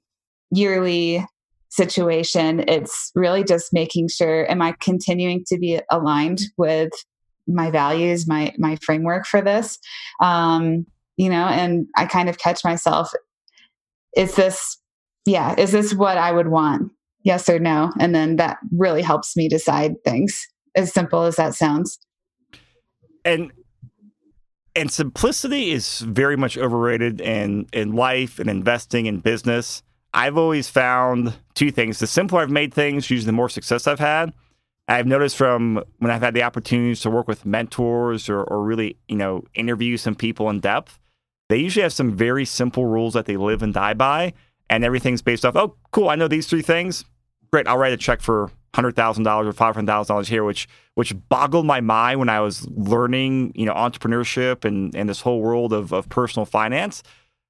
yearly 0.50 1.24
situation, 1.70 2.64
it's 2.68 3.10
really 3.14 3.44
just 3.44 3.72
making 3.72 4.08
sure 4.08 4.50
am 4.50 4.60
I 4.62 4.74
continuing 4.80 5.44
to 5.48 5.58
be 5.58 5.80
aligned 5.90 6.40
with 6.56 6.90
my 7.48 7.70
values, 7.70 8.26
my 8.26 8.52
my 8.58 8.76
framework 8.84 9.26
for 9.26 9.40
this. 9.40 9.78
Um, 10.20 10.86
you 11.16 11.30
know, 11.30 11.46
and 11.46 11.86
I 11.96 12.06
kind 12.06 12.28
of 12.28 12.38
catch 12.38 12.64
myself, 12.64 13.12
is 14.16 14.34
this 14.34 14.78
yeah, 15.26 15.54
is 15.58 15.72
this 15.72 15.92
what 15.92 16.16
I 16.18 16.30
would 16.32 16.48
want? 16.48 16.92
Yes 17.24 17.48
or 17.48 17.58
no? 17.58 17.92
And 17.98 18.14
then 18.14 18.36
that 18.36 18.58
really 18.70 19.02
helps 19.02 19.36
me 19.36 19.48
decide 19.48 19.94
things. 20.04 20.46
As 20.76 20.92
simple 20.92 21.22
as 21.22 21.36
that 21.36 21.54
sounds. 21.54 21.98
And 23.24 23.50
and 24.76 24.90
simplicity 24.90 25.70
is 25.70 26.00
very 26.00 26.36
much 26.36 26.56
overrated 26.56 27.20
in 27.20 27.66
in 27.72 27.92
life 27.92 28.38
and 28.38 28.48
investing 28.48 29.06
in 29.06 29.20
business. 29.20 29.82
I've 30.14 30.38
always 30.38 30.68
found 30.68 31.34
two 31.54 31.70
things. 31.70 31.98
The 31.98 32.06
simpler 32.06 32.40
I've 32.40 32.50
made 32.50 32.72
things, 32.72 33.10
usually 33.10 33.26
the 33.26 33.32
more 33.32 33.48
success 33.48 33.86
I've 33.86 33.98
had. 33.98 34.32
I've 34.88 35.06
noticed 35.06 35.36
from 35.36 35.82
when 35.98 36.10
I've 36.10 36.22
had 36.22 36.34
the 36.34 36.44
opportunities 36.44 37.00
to 37.00 37.10
work 37.10 37.26
with 37.26 37.44
mentors 37.44 38.28
or, 38.28 38.42
or 38.44 38.62
really, 38.62 38.96
you 39.08 39.16
know, 39.16 39.42
interview 39.54 39.96
some 39.96 40.14
people 40.14 40.48
in 40.48 40.60
depth, 40.60 40.98
they 41.48 41.58
usually 41.58 41.82
have 41.82 41.92
some 41.92 42.16
very 42.16 42.44
simple 42.44 42.86
rules 42.86 43.14
that 43.14 43.26
they 43.26 43.36
live 43.36 43.62
and 43.62 43.72
die 43.72 43.94
by. 43.94 44.32
And 44.68 44.84
everything's 44.84 45.22
based 45.22 45.44
off, 45.44 45.54
oh, 45.54 45.76
cool, 45.92 46.08
I 46.08 46.16
know 46.16 46.26
these 46.26 46.48
three 46.48 46.62
things. 46.62 47.04
Great, 47.52 47.68
I'll 47.68 47.78
write 47.78 47.92
a 47.92 47.96
check 47.96 48.20
for 48.20 48.50
hundred 48.74 48.96
thousand 48.96 49.24
dollars 49.24 49.46
or 49.46 49.52
five 49.52 49.74
hundred 49.74 49.86
thousand 49.86 50.12
dollars 50.12 50.28
here, 50.28 50.44
which 50.44 50.68
which 50.94 51.14
boggled 51.28 51.64
my 51.64 51.80
mind 51.80 52.18
when 52.18 52.28
I 52.28 52.40
was 52.40 52.66
learning, 52.68 53.52
you 53.54 53.64
know, 53.64 53.72
entrepreneurship 53.74 54.64
and, 54.64 54.94
and 54.94 55.08
this 55.08 55.20
whole 55.20 55.40
world 55.40 55.72
of, 55.72 55.92
of 55.92 56.08
personal 56.08 56.46
finance. 56.46 57.02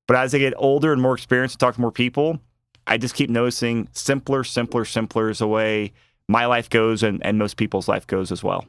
But 0.07 0.19
as 0.19 0.35
I 0.35 0.39
get 0.39 0.53
older 0.57 0.93
and 0.93 1.01
more 1.01 1.15
experienced 1.15 1.55
and 1.55 1.61
talk 1.61 1.75
to 1.77 1.81
more 1.81 1.91
people, 1.91 2.39
I 2.87 2.99
just 2.99 3.15
keep 3.15 3.31
noticing 3.31 3.89
simpler, 3.93 4.45
simpler, 4.45 4.85
simpler 4.85 5.31
is 5.31 5.39
the 5.39 5.49
way 5.49 5.93
my 6.29 6.47
life 6.47 6.69
goes 6.69 7.03
and, 7.03 7.25
and 7.25 7.39
most 7.39 7.57
people's 7.57 7.89
life 7.89 8.07
goes 8.07 8.31
as 8.31 8.45
well. 8.45 8.67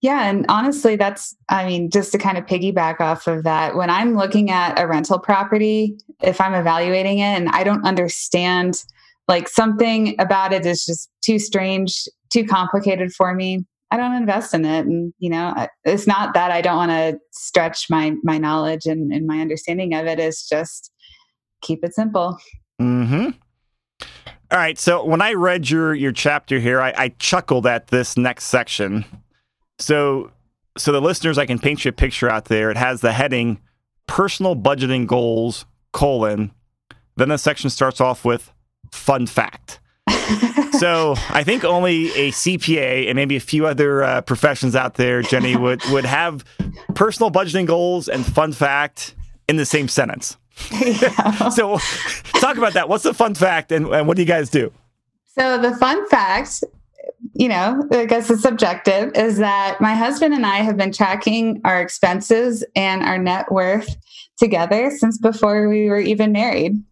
Yeah. 0.00 0.28
And 0.28 0.44
honestly, 0.48 0.96
that's, 0.96 1.34
I 1.48 1.66
mean, 1.66 1.90
just 1.90 2.12
to 2.12 2.18
kind 2.18 2.36
of 2.36 2.44
piggyback 2.44 3.00
off 3.00 3.26
of 3.26 3.44
that, 3.44 3.74
when 3.74 3.90
I'm 3.90 4.16
looking 4.16 4.50
at 4.50 4.78
a 4.78 4.86
rental 4.86 5.18
property, 5.18 5.96
if 6.20 6.40
I'm 6.40 6.54
evaluating 6.54 7.18
it 7.18 7.22
and 7.22 7.48
I 7.48 7.64
don't 7.64 7.84
understand, 7.84 8.84
like 9.28 9.48
something 9.48 10.14
about 10.20 10.52
it 10.52 10.66
is 10.66 10.84
just 10.84 11.10
too 11.22 11.38
strange, 11.38 12.06
too 12.30 12.44
complicated 12.44 13.12
for 13.12 13.34
me, 13.34 13.64
I 13.90 13.96
don't 13.96 14.14
invest 14.14 14.52
in 14.52 14.64
it. 14.64 14.86
And, 14.86 15.14
you 15.18 15.30
know, 15.30 15.68
it's 15.84 16.06
not 16.06 16.34
that 16.34 16.50
I 16.50 16.60
don't 16.60 16.76
want 16.76 16.90
to 16.90 17.18
stretch 17.30 17.88
my, 17.88 18.14
my 18.22 18.38
knowledge 18.38 18.86
and, 18.86 19.12
and 19.12 19.26
my 19.26 19.40
understanding 19.40 19.94
of 19.94 20.06
it. 20.06 20.18
It's 20.18 20.48
just 20.48 20.90
keep 21.62 21.84
it 21.84 21.94
simple. 21.94 22.38
Hmm. 22.78 23.30
All 24.50 24.58
right. 24.58 24.78
So 24.78 25.04
when 25.04 25.22
I 25.22 25.32
read 25.32 25.70
your 25.70 25.94
your 25.94 26.12
chapter 26.12 26.58
here, 26.58 26.80
I, 26.80 26.92
I 26.96 27.08
chuckled 27.18 27.66
at 27.66 27.88
this 27.88 28.16
next 28.16 28.44
section. 28.44 29.04
So 29.84 30.30
so 30.78 30.92
the 30.92 31.00
listeners, 31.00 31.36
I 31.36 31.44
can 31.44 31.58
paint 31.58 31.84
you 31.84 31.90
a 31.90 31.92
picture 31.92 32.28
out 32.28 32.46
there. 32.46 32.70
It 32.70 32.78
has 32.78 33.02
the 33.02 33.12
heading 33.12 33.60
"Personal 34.06 34.56
Budgeting 34.56 35.06
Goals: 35.06 35.66
colon." 35.92 36.52
Then 37.16 37.28
the 37.28 37.36
section 37.36 37.68
starts 37.68 38.00
off 38.00 38.24
with 38.24 38.50
"Fun 38.90 39.26
Fact." 39.26 39.80
so 40.78 41.14
I 41.28 41.42
think 41.44 41.64
only 41.64 42.06
a 42.12 42.30
CPA 42.30 43.08
and 43.08 43.16
maybe 43.16 43.36
a 43.36 43.40
few 43.40 43.66
other 43.66 44.02
uh, 44.02 44.20
professions 44.22 44.74
out 44.74 44.94
there, 44.94 45.20
Jenny, 45.20 45.54
would 45.64 45.84
would 45.90 46.06
have 46.06 46.46
personal 46.94 47.30
budgeting 47.30 47.66
goals 47.66 48.08
and 48.08 48.24
fun 48.24 48.52
fact 48.52 49.14
in 49.50 49.56
the 49.56 49.66
same 49.66 49.88
sentence. 49.88 50.38
so 50.56 51.78
talk 52.40 52.56
about 52.56 52.72
that. 52.72 52.86
What's 52.88 53.04
the 53.04 53.12
fun 53.12 53.34
fact 53.34 53.70
and, 53.70 53.86
and 53.88 54.08
what 54.08 54.16
do 54.16 54.22
you 54.22 54.28
guys 54.28 54.48
do? 54.48 54.72
So 55.36 55.58
the 55.58 55.76
fun 55.76 56.08
fact, 56.08 56.64
you 57.34 57.48
know, 57.48 57.86
I 57.90 58.06
guess 58.06 58.30
it's 58.30 58.42
subjective, 58.42 59.12
is 59.14 59.38
that 59.38 59.80
my 59.80 59.94
husband 59.94 60.34
and 60.34 60.46
I 60.46 60.58
have 60.58 60.76
been 60.76 60.92
tracking 60.92 61.60
our 61.64 61.80
expenses 61.80 62.64
and 62.76 63.02
our 63.02 63.18
net 63.18 63.50
worth 63.50 63.96
together 64.38 64.90
since 64.96 65.18
before 65.18 65.68
we 65.68 65.88
were 65.88 65.98
even 65.98 66.32
married. 66.32 66.82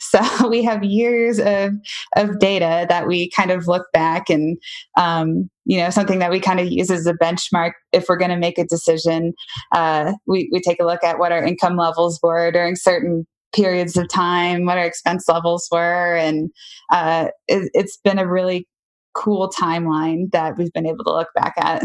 So 0.00 0.20
we 0.48 0.62
have 0.64 0.84
years 0.84 1.38
of 1.38 1.74
of 2.16 2.38
data 2.38 2.86
that 2.88 3.06
we 3.06 3.30
kind 3.30 3.50
of 3.50 3.68
look 3.68 3.86
back 3.92 4.28
and 4.28 4.58
um, 4.98 5.48
you 5.64 5.78
know 5.78 5.90
something 5.90 6.18
that 6.18 6.30
we 6.30 6.40
kind 6.40 6.60
of 6.60 6.70
use 6.70 6.90
as 6.90 7.06
a 7.06 7.14
benchmark 7.14 7.72
if 7.92 8.06
we're 8.08 8.16
going 8.16 8.30
to 8.30 8.36
make 8.36 8.58
a 8.58 8.66
decision. 8.66 9.32
Uh, 9.72 10.12
we 10.26 10.48
we 10.52 10.60
take 10.60 10.80
a 10.80 10.86
look 10.86 11.04
at 11.04 11.18
what 11.18 11.32
our 11.32 11.44
income 11.44 11.76
levels 11.76 12.18
were 12.22 12.50
during 12.50 12.76
certain 12.76 13.26
periods 13.54 13.96
of 13.96 14.08
time, 14.08 14.64
what 14.64 14.78
our 14.78 14.84
expense 14.84 15.28
levels 15.28 15.68
were, 15.70 16.16
and 16.16 16.50
uh, 16.90 17.28
it, 17.48 17.70
it's 17.74 17.98
been 17.98 18.18
a 18.18 18.26
really 18.26 18.66
cool 19.14 19.50
timeline 19.50 20.30
that 20.32 20.56
we've 20.56 20.72
been 20.72 20.86
able 20.86 21.04
to 21.04 21.12
look 21.12 21.28
back 21.34 21.54
at. 21.58 21.84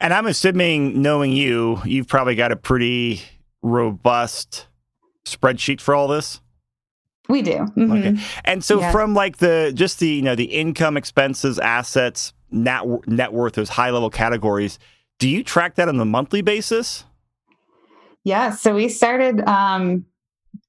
And 0.00 0.14
I'm 0.14 0.26
assuming, 0.26 1.02
knowing 1.02 1.32
you, 1.32 1.80
you've 1.84 2.08
probably 2.08 2.34
got 2.34 2.52
a 2.52 2.56
pretty 2.56 3.22
robust 3.62 4.66
spreadsheet 5.26 5.80
for 5.80 5.94
all 5.94 6.08
this. 6.08 6.40
We 7.28 7.42
do. 7.42 7.52
Mm-hmm. 7.52 7.92
Okay. 7.92 8.16
And 8.44 8.64
so 8.64 8.80
yeah. 8.80 8.90
from 8.90 9.14
like 9.14 9.36
the 9.36 9.70
just 9.74 10.00
the 10.00 10.08
you 10.08 10.22
know 10.22 10.34
the 10.34 10.46
income, 10.46 10.96
expenses, 10.96 11.58
assets, 11.60 12.32
net 12.50 12.82
net 13.06 13.32
worth, 13.32 13.54
those 13.54 13.68
high 13.68 13.90
level 13.90 14.10
categories, 14.10 14.78
do 15.18 15.28
you 15.28 15.44
track 15.44 15.76
that 15.76 15.88
on 15.88 16.00
a 16.00 16.04
monthly 16.04 16.42
basis? 16.42 17.04
Yeah. 18.24 18.50
So 18.50 18.74
we 18.74 18.88
started 18.88 19.46
um, 19.48 20.04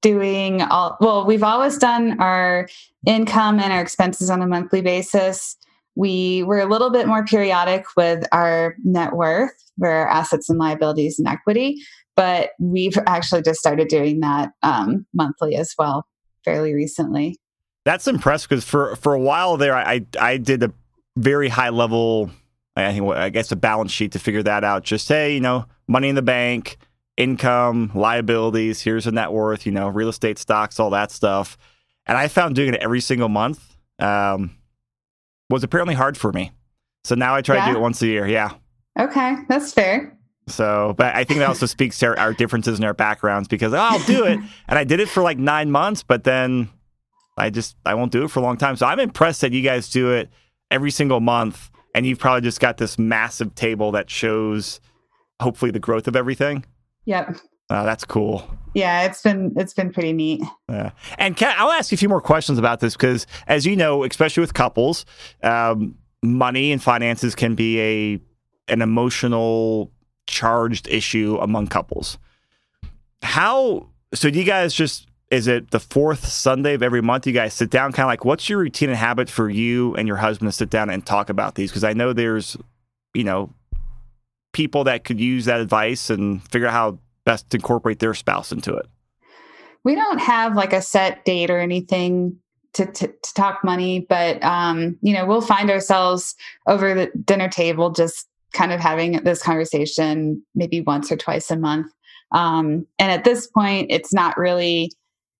doing 0.01 0.61
all. 0.61 0.97
Well, 1.01 1.25
we've 1.25 1.43
always 1.43 1.77
done 1.77 2.19
our 2.19 2.69
income 3.07 3.59
and 3.59 3.73
our 3.73 3.81
expenses 3.81 4.29
on 4.29 4.41
a 4.41 4.47
monthly 4.47 4.81
basis. 4.81 5.57
We 5.95 6.43
were 6.43 6.59
a 6.59 6.65
little 6.65 6.89
bit 6.89 7.07
more 7.07 7.25
periodic 7.25 7.85
with 7.97 8.25
our 8.31 8.75
net 8.83 9.13
worth, 9.13 9.51
for 9.79 10.07
assets 10.07 10.49
and 10.49 10.59
liabilities 10.59 11.17
and 11.17 11.27
equity, 11.27 11.77
but 12.15 12.51
we've 12.59 12.97
actually 13.07 13.41
just 13.41 13.59
started 13.59 13.87
doing 13.87 14.19
that 14.19 14.51
um, 14.63 15.05
monthly 15.13 15.55
as 15.55 15.73
well 15.77 16.05
fairly 16.43 16.73
recently. 16.73 17.39
That's 17.83 18.07
impressive 18.07 18.49
because 18.49 18.63
for 18.63 18.95
for 18.95 19.13
a 19.13 19.19
while 19.19 19.57
there, 19.57 19.75
I 19.75 20.05
I 20.19 20.37
did 20.37 20.61
a 20.61 20.71
very 21.17 21.49
high 21.49 21.69
level, 21.69 22.29
I 22.75 22.93
think 22.93 23.11
I 23.11 23.29
guess 23.29 23.51
a 23.51 23.55
balance 23.55 23.91
sheet 23.91 24.11
to 24.11 24.19
figure 24.19 24.43
that 24.43 24.63
out. 24.63 24.83
Just 24.83 25.07
say 25.07 25.33
you 25.33 25.41
know 25.41 25.65
money 25.87 26.09
in 26.09 26.15
the 26.15 26.21
bank, 26.21 26.77
income, 27.17 27.91
liabilities. 27.95 28.81
Here's 28.81 29.07
a 29.07 29.11
net 29.11 29.31
worth. 29.31 29.65
You 29.65 29.71
know, 29.71 29.89
real 29.89 30.09
estate, 30.09 30.37
stocks, 30.37 30.79
all 30.79 30.91
that 30.91 31.11
stuff. 31.11 31.57
And 32.05 32.17
I 32.17 32.27
found 32.27 32.55
doing 32.55 32.73
it 32.73 32.81
every 32.81 33.01
single 33.01 33.29
month 33.29 33.75
um, 33.97 34.55
was 35.51 35.63
apparently 35.63 35.95
hard 35.95 36.17
for 36.17 36.31
me. 36.31 36.51
So 37.03 37.15
now 37.15 37.35
I 37.35 37.41
try 37.41 37.57
yeah. 37.57 37.67
to 37.67 37.71
do 37.73 37.77
it 37.77 37.81
once 37.81 38.01
a 38.01 38.07
year. 38.07 38.27
Yeah. 38.27 38.53
Okay, 38.99 39.35
that's 39.47 39.73
fair. 39.73 40.17
So, 40.47 40.95
but 40.97 41.15
I 41.15 41.23
think 41.23 41.39
that 41.39 41.47
also 41.47 41.65
speaks 41.65 41.99
to 41.99 42.07
our, 42.07 42.19
our 42.19 42.33
differences 42.33 42.79
in 42.79 42.85
our 42.85 42.93
backgrounds 42.93 43.47
because 43.47 43.73
oh, 43.73 43.77
I'll 43.77 44.03
do 44.05 44.25
it, 44.25 44.39
and 44.67 44.79
I 44.79 44.83
did 44.83 44.99
it 44.99 45.07
for 45.07 45.23
like 45.23 45.37
nine 45.37 45.71
months, 45.71 46.03
but 46.03 46.23
then 46.23 46.69
I 47.37 47.49
just 47.49 47.75
I 47.85 47.93
won't 47.93 48.11
do 48.11 48.23
it 48.23 48.31
for 48.31 48.39
a 48.39 48.43
long 48.43 48.57
time. 48.57 48.75
So 48.75 48.85
I'm 48.85 48.99
impressed 48.99 49.41
that 49.41 49.53
you 49.53 49.61
guys 49.61 49.89
do 49.89 50.11
it 50.11 50.29
every 50.69 50.91
single 50.91 51.19
month, 51.19 51.69
and 51.95 52.05
you've 52.05 52.19
probably 52.19 52.41
just 52.41 52.59
got 52.59 52.77
this 52.77 52.97
massive 52.97 53.55
table 53.55 53.91
that 53.91 54.09
shows 54.09 54.81
hopefully 55.39 55.71
the 55.71 55.79
growth 55.79 56.07
of 56.07 56.15
everything. 56.15 56.65
Yep. 57.05 57.37
Oh, 57.69 57.85
that's 57.85 58.03
cool. 58.03 58.57
Yeah, 58.73 59.03
it's 59.03 59.21
been 59.21 59.53
it's 59.57 59.73
been 59.73 59.91
pretty 59.91 60.13
neat. 60.13 60.41
Yeah, 60.69 60.91
and 61.17 61.35
Kat, 61.35 61.55
I'll 61.59 61.71
ask 61.71 61.91
you 61.91 61.95
a 61.95 61.99
few 61.99 62.09
more 62.09 62.21
questions 62.21 62.57
about 62.57 62.79
this 62.79 62.93
because, 62.93 63.27
as 63.47 63.65
you 63.65 63.75
know, 63.75 64.03
especially 64.03 64.41
with 64.41 64.53
couples, 64.53 65.05
um, 65.43 65.95
money 66.23 66.71
and 66.71 66.81
finances 66.81 67.35
can 67.35 67.55
be 67.55 67.79
a 67.81 68.19
an 68.71 68.81
emotional 68.81 69.91
charged 70.27 70.87
issue 70.87 71.37
among 71.41 71.67
couples. 71.67 72.17
How 73.21 73.89
so? 74.13 74.29
Do 74.29 74.39
you 74.39 74.45
guys 74.45 74.73
just 74.73 75.07
is 75.31 75.47
it 75.47 75.71
the 75.71 75.79
fourth 75.79 76.25
Sunday 76.25 76.73
of 76.73 76.83
every 76.83 77.01
month? 77.01 77.25
You 77.25 77.33
guys 77.33 77.53
sit 77.53 77.69
down, 77.69 77.91
kind 77.91 78.05
of 78.05 78.07
like 78.07 78.25
what's 78.25 78.49
your 78.49 78.59
routine 78.59 78.89
and 78.89 78.97
habit 78.97 79.29
for 79.29 79.49
you 79.49 79.95
and 79.95 80.07
your 80.07 80.17
husband 80.17 80.51
to 80.51 80.55
sit 80.55 80.69
down 80.69 80.89
and 80.89 81.05
talk 81.05 81.29
about 81.29 81.55
these? 81.55 81.71
Because 81.71 81.83
I 81.83 81.93
know 81.93 82.13
there's, 82.13 82.57
you 83.13 83.23
know, 83.23 83.53
people 84.53 84.83
that 84.85 85.03
could 85.03 85.19
use 85.19 85.45
that 85.45 85.61
advice 85.61 86.09
and 86.09 86.43
figure 86.49 86.67
out 86.67 86.73
how 86.73 86.99
best 87.25 87.49
to 87.49 87.57
incorporate 87.57 87.99
their 87.99 88.13
spouse 88.13 88.51
into 88.51 88.73
it. 88.75 88.87
We 89.83 89.95
don't 89.95 90.19
have 90.19 90.55
like 90.55 90.73
a 90.73 90.81
set 90.81 91.25
date 91.25 91.49
or 91.49 91.59
anything 91.59 92.37
to, 92.73 92.85
to, 92.85 93.07
to 93.07 93.33
talk 93.33 93.63
money, 93.63 94.05
but 94.07 94.41
um, 94.43 94.97
you 95.01 95.13
know, 95.13 95.25
we'll 95.25 95.41
find 95.41 95.69
ourselves 95.69 96.35
over 96.67 96.93
the 96.93 97.11
dinner 97.25 97.49
table 97.49 97.89
just 97.89 98.27
kind 98.53 98.71
of 98.71 98.79
having 98.79 99.23
this 99.23 99.41
conversation 99.41 100.43
maybe 100.55 100.81
once 100.81 101.11
or 101.11 101.17
twice 101.17 101.49
a 101.51 101.57
month. 101.57 101.91
Um, 102.31 102.85
and 102.99 103.11
at 103.11 103.23
this 103.23 103.47
point, 103.47 103.87
it's 103.89 104.13
not 104.13 104.37
really 104.37 104.91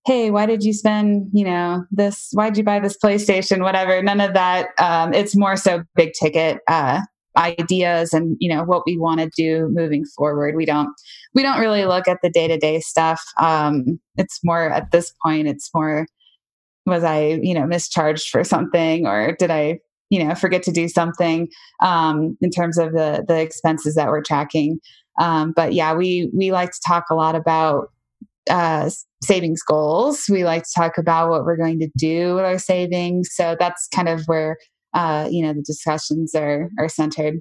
hey, 0.06 0.32
why 0.32 0.46
did 0.46 0.64
you 0.64 0.74
spend, 0.74 1.30
you 1.32 1.46
know, 1.46 1.86
this, 1.92 2.30
why 2.34 2.50
did 2.50 2.58
you 2.58 2.64
buy 2.64 2.80
this 2.80 2.98
PlayStation, 2.98 3.62
whatever. 3.62 4.02
None 4.02 4.20
of 4.20 4.34
that. 4.34 4.70
Um, 4.80 5.14
it's 5.14 5.36
more 5.36 5.56
so 5.56 5.84
big 5.96 6.14
ticket 6.14 6.60
uh, 6.68 7.02
ideas 7.38 8.14
and, 8.14 8.38
you 8.40 8.54
know, 8.54 8.64
what 8.64 8.84
we 8.86 8.98
want 8.98 9.20
to 9.20 9.30
do 9.36 9.70
moving 9.72 10.06
forward. 10.06 10.56
We 10.56 10.66
don't, 10.66 10.90
we 11.34 11.44
don't 11.44 11.60
really 11.60 11.86
look 11.86 12.08
at 12.08 12.20
the 12.22 12.30
day 12.30 12.48
to 12.48 12.58
day 12.58 12.80
stuff. 12.80 13.22
Um, 13.40 14.00
it's 14.18 14.40
more 14.44 14.70
at 14.70 14.92
this 14.92 15.14
point, 15.24 15.48
it's 15.48 15.70
more, 15.74 16.08
was 16.86 17.04
I, 17.04 17.40
you 17.42 17.54
know, 17.54 17.62
mischarged 17.62 18.30
for 18.30 18.44
something 18.44 19.06
or 19.06 19.36
did 19.38 19.52
I, 19.52 19.80
you 20.10 20.22
know, 20.22 20.36
forget 20.36 20.62
to 20.64 20.72
do 20.72 20.90
something 20.90 21.48
um, 21.82 22.38
in 22.42 22.50
terms 22.50 22.78
of 22.78 22.92
the 22.92 23.24
the 23.28 23.40
expenses 23.40 23.96
that 23.96 24.10
we're 24.10 24.22
tracking. 24.22 24.80
Um, 25.22 25.54
but 25.56 25.74
yeah, 25.74 25.94
we 25.94 26.30
we 26.36 26.52
like 26.52 26.72
to 26.72 26.80
talk 26.86 27.06
a 27.10 27.16
lot 27.16 27.34
about 27.34 27.88
uh, 28.50 28.90
savings 29.24 29.62
goals. 29.62 30.26
We 30.30 30.44
like 30.44 30.64
to 30.64 30.70
talk 30.76 30.98
about 30.98 31.30
what 31.30 31.46
we're 31.46 31.56
going 31.56 31.80
to 31.80 31.90
do 31.98 32.36
with 32.36 32.44
our 32.44 32.60
savings. 32.60 33.30
So 33.32 33.56
that's 33.58 33.88
kind 33.96 34.10
of 34.10 34.24
where 34.26 34.58
uh, 34.94 35.28
you 35.30 35.44
know 35.44 35.54
the 35.54 35.62
discussions 35.62 36.36
are 36.36 36.70
are 36.80 36.90
centered. 36.90 37.36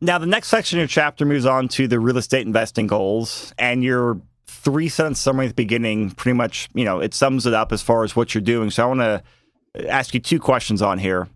Now, 0.00 0.18
the 0.18 0.26
next 0.26 0.48
section 0.48 0.78
of 0.78 0.82
your 0.82 0.88
chapter 0.88 1.24
moves 1.24 1.46
on 1.46 1.68
to 1.68 1.88
the 1.88 1.98
real 1.98 2.18
estate 2.18 2.46
investing 2.46 2.86
goals, 2.86 3.54
and 3.58 3.82
your 3.82 4.20
three 4.46 4.88
sentence 4.88 5.18
summary 5.18 5.46
at 5.46 5.50
the 5.50 5.54
beginning 5.54 6.10
pretty 6.10 6.36
much, 6.36 6.68
you 6.74 6.84
know, 6.84 7.00
it 7.00 7.14
sums 7.14 7.46
it 7.46 7.54
up 7.54 7.72
as 7.72 7.82
far 7.82 8.04
as 8.04 8.14
what 8.14 8.34
you're 8.34 8.42
doing. 8.42 8.70
So 8.70 8.82
I 8.82 8.86
want 8.86 9.00
to 9.00 9.88
ask 9.88 10.12
you 10.12 10.20
two 10.20 10.38
questions 10.40 10.82
on 10.82 10.98
here. 10.98 11.28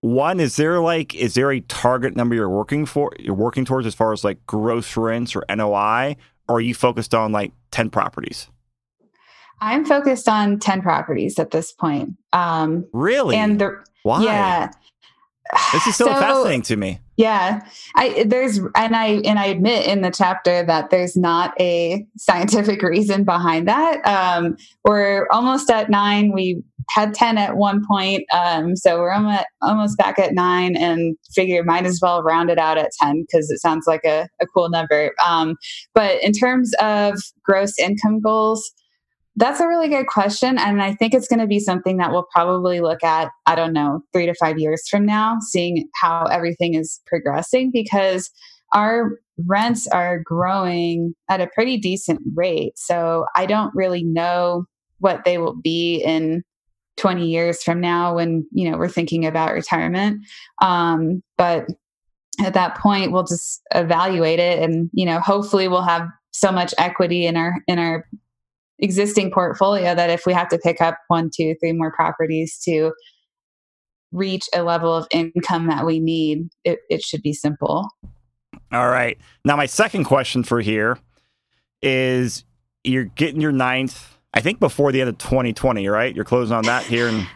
One, 0.00 0.38
is 0.38 0.56
there 0.56 0.80
like 0.80 1.14
is 1.14 1.34
there 1.34 1.50
a 1.50 1.60
target 1.60 2.14
number 2.14 2.34
you're 2.34 2.50
working 2.50 2.84
for 2.84 3.12
you're 3.18 3.34
working 3.34 3.64
towards 3.64 3.86
as 3.86 3.94
far 3.94 4.12
as 4.12 4.22
like 4.22 4.44
gross 4.46 4.96
rents 4.96 5.34
or 5.34 5.44
NOI, 5.48 6.16
or 6.46 6.56
are 6.56 6.60
you 6.60 6.74
focused 6.74 7.14
on 7.14 7.32
like 7.32 7.52
10 7.70 7.88
properties? 7.88 8.48
I'm 9.60 9.84
focused 9.84 10.28
on 10.28 10.58
10 10.58 10.82
properties 10.82 11.38
at 11.38 11.50
this 11.50 11.72
point. 11.72 12.16
Um, 12.32 12.86
really? 12.92 13.36
And 13.36 13.60
the, 13.60 13.84
why? 14.02 14.22
Yeah. 14.22 14.70
This 15.72 15.86
is 15.86 15.96
so, 15.96 16.06
so 16.06 16.12
fascinating 16.12 16.62
to 16.62 16.76
me. 16.76 17.00
Yeah. 17.16 17.64
I 17.94 18.24
there's 18.26 18.58
and 18.58 18.96
I 18.96 19.20
and 19.24 19.38
I 19.38 19.46
admit 19.46 19.86
in 19.86 20.00
the 20.00 20.10
chapter 20.10 20.64
that 20.64 20.90
there's 20.90 21.16
not 21.16 21.54
a 21.60 22.04
scientific 22.16 22.82
reason 22.82 23.24
behind 23.24 23.68
that. 23.68 24.04
Um, 24.06 24.56
we're 24.84 25.28
almost 25.30 25.70
at 25.70 25.90
nine. 25.90 26.32
We 26.32 26.62
had 26.90 27.14
10 27.14 27.38
at 27.38 27.56
one 27.56 27.82
point. 27.86 28.24
Um, 28.32 28.76
so 28.76 28.98
we're 28.98 29.12
almost, 29.12 29.44
almost 29.62 29.98
back 29.98 30.18
at 30.18 30.34
nine 30.34 30.76
and 30.76 31.16
figure 31.34 31.64
might 31.64 31.86
as 31.86 31.98
well 32.02 32.22
round 32.22 32.50
it 32.50 32.58
out 32.58 32.78
at 32.78 32.90
10 33.00 33.22
because 33.22 33.50
it 33.50 33.58
sounds 33.58 33.86
like 33.86 34.04
a, 34.04 34.28
a 34.40 34.46
cool 34.46 34.68
number. 34.68 35.12
Um, 35.26 35.56
but 35.94 36.22
in 36.22 36.32
terms 36.32 36.72
of 36.80 37.20
gross 37.42 37.78
income 37.78 38.20
goals, 38.20 38.72
that's 39.36 39.60
a 39.60 39.66
really 39.66 39.88
good 39.88 40.06
question. 40.06 40.58
And 40.58 40.82
I 40.82 40.94
think 40.94 41.12
it's 41.12 41.26
going 41.26 41.40
to 41.40 41.46
be 41.46 41.58
something 41.58 41.96
that 41.96 42.12
we'll 42.12 42.28
probably 42.32 42.80
look 42.80 43.02
at, 43.02 43.30
I 43.46 43.54
don't 43.54 43.72
know, 43.72 44.02
three 44.12 44.26
to 44.26 44.34
five 44.34 44.58
years 44.58 44.88
from 44.88 45.04
now, 45.04 45.38
seeing 45.40 45.88
how 46.00 46.24
everything 46.26 46.74
is 46.74 47.00
progressing 47.06 47.70
because 47.72 48.30
our 48.72 49.18
rents 49.46 49.86
are 49.88 50.20
growing 50.20 51.14
at 51.28 51.40
a 51.40 51.48
pretty 51.48 51.78
decent 51.78 52.20
rate. 52.34 52.78
So 52.78 53.26
I 53.34 53.46
don't 53.46 53.74
really 53.74 54.04
know 54.04 54.66
what 54.98 55.24
they 55.24 55.38
will 55.38 55.56
be 55.60 55.96
in 55.96 56.44
20 56.96 57.26
years 57.26 57.62
from 57.62 57.80
now 57.80 58.14
when 58.14 58.46
you 58.52 58.70
know 58.70 58.78
we're 58.78 58.88
thinking 58.88 59.26
about 59.26 59.52
retirement 59.52 60.24
um, 60.62 61.22
but 61.36 61.66
at 62.40 62.54
that 62.54 62.78
point 62.78 63.10
we'll 63.10 63.24
just 63.24 63.60
evaluate 63.74 64.38
it 64.38 64.62
and 64.62 64.88
you 64.92 65.04
know 65.04 65.18
hopefully 65.18 65.66
we'll 65.66 65.82
have 65.82 66.06
so 66.30 66.52
much 66.52 66.72
equity 66.78 67.26
in 67.26 67.36
our 67.36 67.56
in 67.66 67.80
our 67.80 68.06
existing 68.78 69.30
portfolio 69.30 69.94
that 69.94 70.10
if 70.10 70.26
we 70.26 70.32
have 70.32 70.48
to 70.48 70.58
pick 70.58 70.80
up 70.80 70.98
one 71.08 71.30
two 71.34 71.54
three 71.60 71.72
more 71.72 71.92
properties 71.92 72.58
to 72.64 72.92
reach 74.12 74.48
a 74.54 74.62
level 74.62 74.94
of 74.94 75.06
income 75.10 75.66
that 75.66 75.84
we 75.84 76.00
need 76.00 76.48
it, 76.64 76.80
it 76.88 77.02
should 77.02 77.22
be 77.22 77.32
simple 77.32 77.88
all 78.72 78.88
right 78.88 79.18
now 79.44 79.56
my 79.56 79.66
second 79.66 80.04
question 80.04 80.42
for 80.42 80.60
here 80.60 80.98
is 81.82 82.44
you're 82.82 83.04
getting 83.04 83.40
your 83.40 83.52
ninth 83.52 84.14
I 84.34 84.40
think 84.40 84.58
before 84.58 84.90
the 84.90 85.00
end 85.00 85.08
of 85.08 85.16
2020, 85.18 85.86
right? 85.88 86.14
You're 86.14 86.24
closing 86.24 86.56
on 86.56 86.64
that 86.64 86.82
here 86.82 87.06
and 87.06 87.26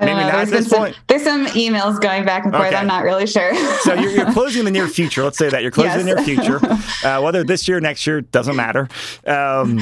maybe 0.00 0.20
not 0.20 0.34
at 0.34 0.48
this 0.48 0.68
some, 0.68 0.78
point. 0.78 1.00
There's 1.06 1.22
some 1.22 1.46
emails 1.46 2.00
going 2.00 2.24
back 2.24 2.44
and 2.44 2.52
forth. 2.52 2.68
Okay. 2.68 2.76
I'm 2.76 2.86
not 2.86 3.04
really 3.04 3.26
sure. 3.26 3.54
so 3.80 3.94
you're, 3.94 4.10
you're, 4.10 4.32
closing 4.32 4.60
in 4.60 4.64
the 4.64 4.70
near 4.70 4.88
future. 4.88 5.24
Let's 5.24 5.38
say 5.38 5.48
that 5.48 5.62
you're 5.62 5.70
closing 5.70 5.92
yes. 5.92 6.00
in 6.00 6.06
the 6.06 6.14
near 6.14 6.24
future. 6.24 6.60
Uh, 7.04 7.20
whether 7.20 7.44
this 7.44 7.68
year, 7.68 7.78
next 7.78 8.06
year, 8.06 8.20
doesn't 8.20 8.56
matter. 8.56 8.88
Um, 9.26 9.80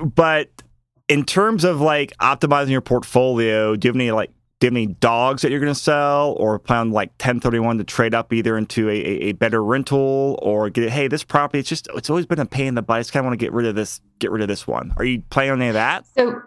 but 0.00 0.50
in 1.08 1.24
terms 1.24 1.64
of 1.64 1.80
like 1.80 2.12
optimizing 2.18 2.70
your 2.70 2.80
portfolio, 2.80 3.76
do 3.76 3.86
you 3.86 3.90
have 3.90 3.96
any 3.96 4.10
like 4.10 4.30
do 4.58 4.66
you 4.66 4.70
have 4.70 4.76
any 4.76 4.86
dogs 4.86 5.42
that 5.42 5.50
you're 5.50 5.60
going 5.60 5.72
to 5.72 5.78
sell 5.78 6.32
or 6.38 6.58
plan 6.58 6.90
like 6.90 7.10
1031 7.10 7.78
to 7.78 7.84
trade 7.84 8.14
up 8.14 8.32
either 8.32 8.56
into 8.56 8.88
a, 8.88 8.94
a, 8.94 9.32
better 9.32 9.62
rental 9.62 10.38
or 10.42 10.70
get 10.70 10.84
it 10.84 10.90
hey 10.90 11.08
this 11.08 11.22
property 11.22 11.58
it's 11.58 11.68
just 11.68 11.88
it's 11.94 12.08
always 12.08 12.24
been 12.24 12.38
a 12.38 12.46
pain 12.46 12.68
in 12.68 12.74
the 12.74 12.82
butt 12.82 12.96
i 12.96 13.00
just 13.00 13.12
kind 13.12 13.20
of 13.20 13.26
want 13.26 13.38
to 13.38 13.44
get 13.44 13.52
rid 13.52 13.66
of 13.66 13.74
this 13.74 14.00
get 14.18 14.30
rid 14.30 14.40
of 14.40 14.48
this 14.48 14.66
one 14.66 14.94
are 14.96 15.04
you 15.04 15.22
planning 15.28 15.52
on 15.52 15.60
any 15.60 15.68
of 15.68 15.74
that 15.74 16.06
so 16.16 16.40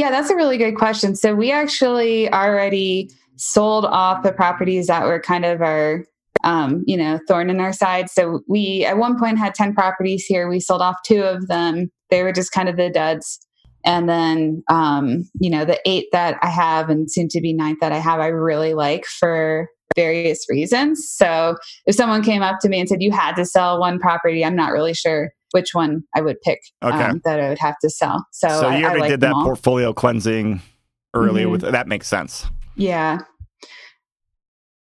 yeah 0.00 0.10
that's 0.10 0.30
a 0.30 0.34
really 0.34 0.56
good 0.56 0.76
question. 0.76 1.14
So 1.14 1.34
we 1.34 1.52
actually 1.52 2.32
already 2.32 3.10
sold 3.36 3.84
off 3.84 4.22
the 4.22 4.32
properties 4.32 4.86
that 4.86 5.04
were 5.04 5.20
kind 5.20 5.44
of 5.44 5.60
our 5.60 6.04
um, 6.42 6.82
you 6.86 6.96
know 6.96 7.20
thorn 7.28 7.50
in 7.50 7.60
our 7.60 7.72
side. 7.74 8.08
So 8.08 8.40
we 8.48 8.84
at 8.86 8.96
one 8.96 9.18
point 9.18 9.38
had 9.38 9.54
10 9.54 9.74
properties 9.74 10.24
here. 10.24 10.48
We 10.48 10.58
sold 10.58 10.80
off 10.80 10.96
two 11.04 11.22
of 11.22 11.48
them. 11.48 11.90
They 12.08 12.22
were 12.22 12.32
just 12.32 12.50
kind 12.50 12.68
of 12.68 12.76
the 12.76 12.88
duds. 12.88 13.38
And 13.84 14.08
then, 14.08 14.62
um, 14.70 15.28
you 15.38 15.50
know, 15.50 15.64
the 15.64 15.78
eight 15.86 16.06
that 16.12 16.38
I 16.42 16.48
have 16.48 16.90
and 16.90 17.10
soon 17.10 17.28
to 17.28 17.40
be 17.40 17.52
ninth 17.52 17.78
that 17.80 17.92
I 17.92 17.98
have, 17.98 18.20
I 18.20 18.26
really 18.26 18.74
like 18.74 19.04
for 19.06 19.68
various 19.96 20.46
reasons. 20.50 21.10
So 21.14 21.56
if 21.86 21.94
someone 21.94 22.22
came 22.22 22.42
up 22.42 22.60
to 22.60 22.68
me 22.68 22.78
and 22.78 22.88
said, 22.88 23.02
you 23.02 23.10
had 23.10 23.36
to 23.36 23.44
sell 23.46 23.80
one 23.80 23.98
property, 23.98 24.44
I'm 24.44 24.56
not 24.56 24.72
really 24.72 24.94
sure 24.94 25.32
which 25.52 25.70
one 25.72 26.04
I 26.14 26.20
would 26.20 26.40
pick 26.42 26.60
okay. 26.82 26.96
um, 26.96 27.20
that 27.24 27.40
I 27.40 27.48
would 27.48 27.58
have 27.58 27.76
to 27.82 27.90
sell. 27.90 28.26
So, 28.32 28.48
so 28.48 28.68
I, 28.68 28.78
you 28.78 28.84
already 28.84 29.00
like 29.00 29.10
did 29.10 29.20
that 29.20 29.32
portfolio 29.32 29.92
cleansing 29.92 30.62
earlier 31.14 31.44
mm-hmm. 31.44 31.52
with 31.52 31.60
that 31.62 31.88
makes 31.88 32.06
sense. 32.06 32.46
Yeah. 32.76 33.18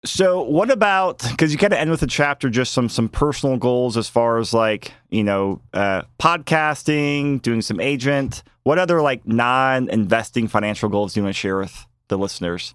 So 0.04 0.42
what 0.42 0.70
about 0.70 1.18
because 1.30 1.52
you 1.52 1.58
kind 1.58 1.72
of 1.72 1.80
end 1.80 1.90
with 1.90 2.02
a 2.02 2.06
chapter 2.06 2.48
just 2.48 2.72
some 2.72 2.88
some 2.88 3.08
personal 3.08 3.56
goals 3.56 3.96
as 3.96 4.08
far 4.08 4.38
as 4.38 4.54
like 4.54 4.92
you 5.10 5.24
know 5.24 5.60
uh, 5.72 6.02
podcasting, 6.20 7.42
doing 7.42 7.60
some 7.60 7.80
agent. 7.80 8.42
What 8.62 8.78
other 8.78 9.02
like 9.02 9.26
non 9.26 9.88
investing 9.88 10.48
financial 10.48 10.88
goals 10.88 11.14
do 11.14 11.20
you 11.20 11.24
want 11.24 11.34
to 11.34 11.40
share 11.40 11.58
with 11.58 11.86
the 12.08 12.18
listeners? 12.18 12.74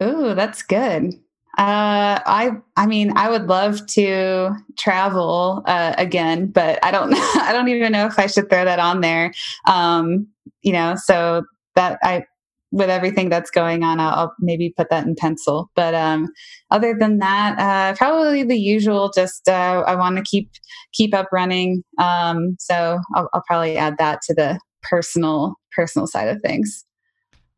Oh, 0.00 0.34
that's 0.34 0.62
good. 0.62 1.14
Uh, 1.58 2.16
I 2.24 2.52
I 2.76 2.86
mean, 2.86 3.12
I 3.16 3.28
would 3.28 3.46
love 3.46 3.86
to 3.88 4.52
travel 4.78 5.62
uh, 5.66 5.94
again, 5.98 6.46
but 6.46 6.78
I 6.82 6.90
don't 6.90 7.12
I 7.36 7.52
don't 7.52 7.68
even 7.68 7.92
know 7.92 8.06
if 8.06 8.18
I 8.18 8.26
should 8.26 8.48
throw 8.48 8.64
that 8.64 8.78
on 8.78 9.02
there. 9.02 9.32
Um, 9.66 10.28
you 10.62 10.72
know, 10.72 10.94
so 10.96 11.42
that 11.76 11.98
I 12.02 12.24
with 12.70 12.88
everything 12.88 13.28
that's 13.28 13.50
going 13.50 13.84
on, 13.84 14.00
I'll, 14.00 14.14
I'll, 14.14 14.34
maybe 14.40 14.72
put 14.74 14.88
that 14.88 15.06
in 15.06 15.14
pencil. 15.14 15.70
But 15.76 15.94
um, 15.94 16.30
other 16.70 16.96
than 16.98 17.18
that, 17.18 17.58
uh, 17.58 17.94
probably 17.98 18.44
the 18.44 18.58
usual. 18.58 19.12
Just 19.14 19.46
uh, 19.46 19.84
I 19.86 19.94
want 19.94 20.16
to 20.16 20.22
keep 20.22 20.50
keep 20.94 21.14
up 21.14 21.28
running. 21.32 21.84
Um, 21.98 22.56
so 22.58 22.98
I'll, 23.14 23.28
I'll 23.34 23.44
probably 23.46 23.76
add 23.76 23.98
that 23.98 24.22
to 24.22 24.34
the 24.34 24.58
personal 24.82 25.56
personal 25.76 26.06
side 26.06 26.28
of 26.28 26.40
things. 26.40 26.86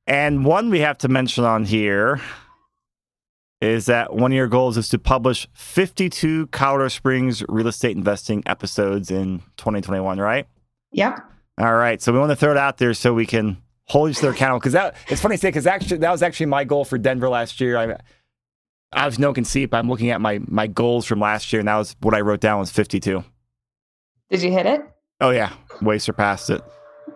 And 0.07 0.45
one 0.45 0.69
we 0.69 0.81
have 0.81 0.99
to 0.99 1.09
mention 1.09 1.45
on 1.45 1.65
here 1.65 2.21
is 3.65 3.87
that 3.87 4.15
one 4.15 4.33
of 4.33 4.37
your 4.37 4.49
goals 4.49 4.77
is 4.77 4.89
to 4.91 4.99
publish 4.99 5.49
52 5.55 6.49
Colorado 6.49 6.89
Springs 6.89 7.43
real 7.49 7.67
estate 7.69 7.97
investing 7.97 8.43
episodes 8.47 9.11
in 9.11 9.41
2021, 9.57 10.19
right? 10.19 10.47
Yep. 10.93 11.19
All 11.59 11.75
right. 11.75 12.01
So 12.01 12.13
we 12.13 12.19
want 12.19 12.31
to 12.31 12.37
throw 12.37 12.53
it 12.53 12.57
out 12.57 12.79
there 12.79 12.95
so 12.95 13.13
we 13.15 13.27
can 13.27 13.59
hold 13.87 14.11
each 14.11 14.19
other 14.19 14.31
accountable 14.31 14.61
because 14.61 14.73
that 14.73 14.97
it's 15.09 15.21
funny 15.21 15.37
to 15.37 15.41
say 15.41 15.49
because 15.49 15.67
actually 15.67 15.99
that 15.99 16.11
was 16.11 16.23
actually 16.23 16.47
my 16.47 16.65
goal 16.65 16.85
for 16.85 16.99
Denver 16.99 17.29
last 17.29 17.61
year. 17.61 17.77
I 17.77 17.97
I 18.93 19.07
was 19.07 19.19
no 19.19 19.33
conceit, 19.33 19.67
but 19.67 19.79
I'm 19.79 19.89
looking 19.89 20.11
at 20.11 20.21
my 20.21 20.41
my 20.47 20.67
goals 20.67 21.07
from 21.07 21.21
last 21.21 21.53
year, 21.53 21.61
and 21.61 21.69
that 21.69 21.77
was 21.77 21.97
what 22.01 22.15
I 22.15 22.21
wrote 22.21 22.41
down 22.41 22.61
was 22.61 22.71
52. 22.71 23.25
Did 24.31 24.43
you 24.43 24.51
hit 24.51 24.67
it? 24.67 24.83
Oh 25.21 25.31
yeah, 25.31 25.53
way 25.81 25.99
surpassed 25.99 26.51
it. 26.51 26.63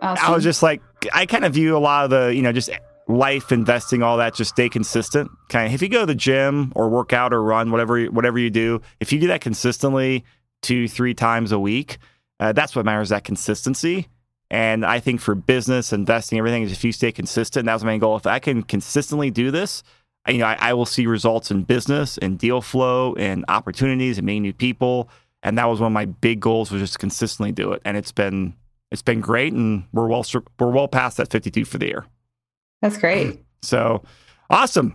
Awesome. 0.01 0.25
I 0.25 0.33
was 0.33 0.43
just 0.43 0.63
like, 0.63 0.81
I 1.13 1.25
kind 1.25 1.45
of 1.45 1.53
view 1.53 1.75
a 1.75 1.79
lot 1.79 2.05
of 2.05 2.09
the, 2.11 2.33
you 2.33 2.41
know, 2.41 2.51
just 2.51 2.69
life 3.09 3.51
investing, 3.51 4.01
all 4.03 4.17
that. 4.17 4.35
Just 4.35 4.51
stay 4.51 4.69
consistent. 4.69 5.29
Kind 5.49 5.67
of, 5.67 5.73
if 5.73 5.81
you 5.81 5.89
go 5.89 6.01
to 6.01 6.05
the 6.05 6.15
gym 6.15 6.71
or 6.75 6.87
work 6.87 7.11
out 7.11 7.33
or 7.33 7.43
run, 7.43 7.71
whatever 7.71 8.05
whatever 8.05 8.39
you 8.39 8.49
do, 8.49 8.81
if 9.01 9.11
you 9.11 9.19
do 9.19 9.27
that 9.27 9.41
consistently, 9.41 10.23
two 10.61 10.87
three 10.87 11.13
times 11.13 11.51
a 11.51 11.59
week, 11.59 11.97
uh, 12.39 12.53
that's 12.53 12.75
what 12.75 12.85
matters. 12.85 13.09
That 13.09 13.25
consistency. 13.25 14.07
And 14.51 14.85
I 14.85 14.99
think 14.99 15.21
for 15.21 15.35
business, 15.35 15.93
investing, 15.93 16.39
everything 16.39 16.63
is 16.63 16.71
if 16.71 16.83
you 16.83 16.91
stay 16.91 17.11
consistent, 17.11 17.65
that 17.65 17.73
was 17.73 17.83
my 17.83 17.91
main 17.91 17.99
goal. 17.99 18.15
If 18.17 18.25
I 18.25 18.39
can 18.39 18.63
consistently 18.63 19.29
do 19.29 19.51
this, 19.51 19.83
I, 20.25 20.31
you 20.31 20.39
know, 20.39 20.47
I, 20.47 20.57
I, 20.59 20.73
will 20.73 20.87
see 20.87 21.05
results 21.05 21.51
in 21.51 21.63
business 21.63 22.17
and 22.17 22.39
deal 22.39 22.59
flow 22.59 23.13
and 23.13 23.45
opportunities 23.47 24.17
and 24.17 24.25
meeting 24.25 24.41
new 24.41 24.53
people. 24.53 25.07
And 25.43 25.55
that 25.59 25.65
was 25.65 25.79
one 25.79 25.91
of 25.91 25.93
my 25.93 26.05
big 26.05 26.39
goals 26.39 26.71
was 26.71 26.81
just 26.81 26.97
consistently 26.97 27.51
do 27.51 27.73
it. 27.73 27.81
And 27.85 27.95
it's 27.95 28.11
been 28.11 28.55
it's 28.91 29.03
been 29.03 29.21
great, 29.21 29.53
and 29.53 29.83
we're 29.93 30.07
well 30.07 30.25
we're 30.57 30.71
well 30.71 30.87
past 30.87 31.17
that 31.17 31.29
52 31.29 31.63
for 31.65 31.77
the 31.77 31.85
year. 31.85 32.05
That's 32.81 32.97
great. 32.97 33.39
So 33.61 34.03
awesome. 34.49 34.93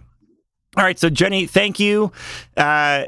All 0.75 0.85
right, 0.85 0.99
so 0.99 1.11
Jenny, 1.11 1.47
thank 1.47 1.79
you. 1.79 2.12
Uh, 2.57 3.05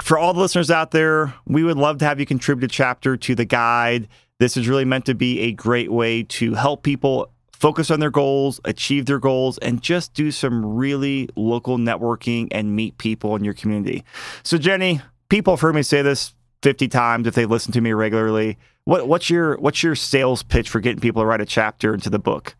for 0.00 0.16
all 0.16 0.32
the 0.32 0.38
listeners 0.38 0.70
out 0.70 0.92
there, 0.92 1.34
we 1.46 1.64
would 1.64 1.76
love 1.76 1.98
to 1.98 2.04
have 2.04 2.20
you 2.20 2.26
contribute 2.26 2.70
a 2.70 2.72
chapter 2.72 3.16
to 3.16 3.34
the 3.34 3.44
guide. 3.44 4.06
This 4.38 4.56
is 4.56 4.68
really 4.68 4.84
meant 4.84 5.04
to 5.06 5.16
be 5.16 5.40
a 5.40 5.52
great 5.52 5.90
way 5.90 6.22
to 6.22 6.54
help 6.54 6.84
people 6.84 7.32
focus 7.52 7.90
on 7.90 7.98
their 7.98 8.10
goals, 8.10 8.60
achieve 8.64 9.06
their 9.06 9.18
goals, 9.18 9.58
and 9.58 9.82
just 9.82 10.14
do 10.14 10.30
some 10.30 10.64
really 10.64 11.28
local 11.34 11.76
networking 11.76 12.46
and 12.52 12.76
meet 12.76 12.98
people 12.98 13.34
in 13.34 13.44
your 13.44 13.54
community. 13.54 14.04
So, 14.44 14.58
Jenny, 14.58 15.00
people 15.28 15.54
have 15.54 15.60
heard 15.60 15.74
me 15.74 15.82
say 15.82 16.02
this 16.02 16.34
50 16.62 16.88
times 16.88 17.26
if 17.26 17.34
they 17.34 17.46
listen 17.46 17.72
to 17.72 17.80
me 17.80 17.92
regularly. 17.92 18.58
What, 18.84 19.08
what's 19.08 19.28
your 19.28 19.56
what's 19.58 19.82
your 19.82 19.94
sales 19.94 20.42
pitch 20.42 20.70
for 20.70 20.80
getting 20.80 21.00
people 21.00 21.22
to 21.22 21.26
write 21.26 21.40
a 21.40 21.46
chapter 21.46 21.92
into 21.92 22.10
the 22.10 22.18
book? 22.18 22.54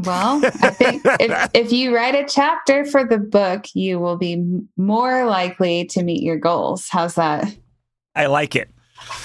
Well, 0.00 0.40
I 0.44 0.70
think 0.70 1.02
if, 1.20 1.50
if 1.54 1.72
you 1.72 1.94
write 1.94 2.14
a 2.14 2.26
chapter 2.26 2.84
for 2.84 3.04
the 3.04 3.18
book, 3.18 3.66
you 3.74 3.98
will 3.98 4.16
be 4.16 4.42
more 4.76 5.26
likely 5.26 5.84
to 5.86 6.02
meet 6.02 6.22
your 6.22 6.38
goals. 6.38 6.88
How's 6.90 7.14
that? 7.16 7.54
I 8.14 8.26
like 8.26 8.56
it. 8.56 8.70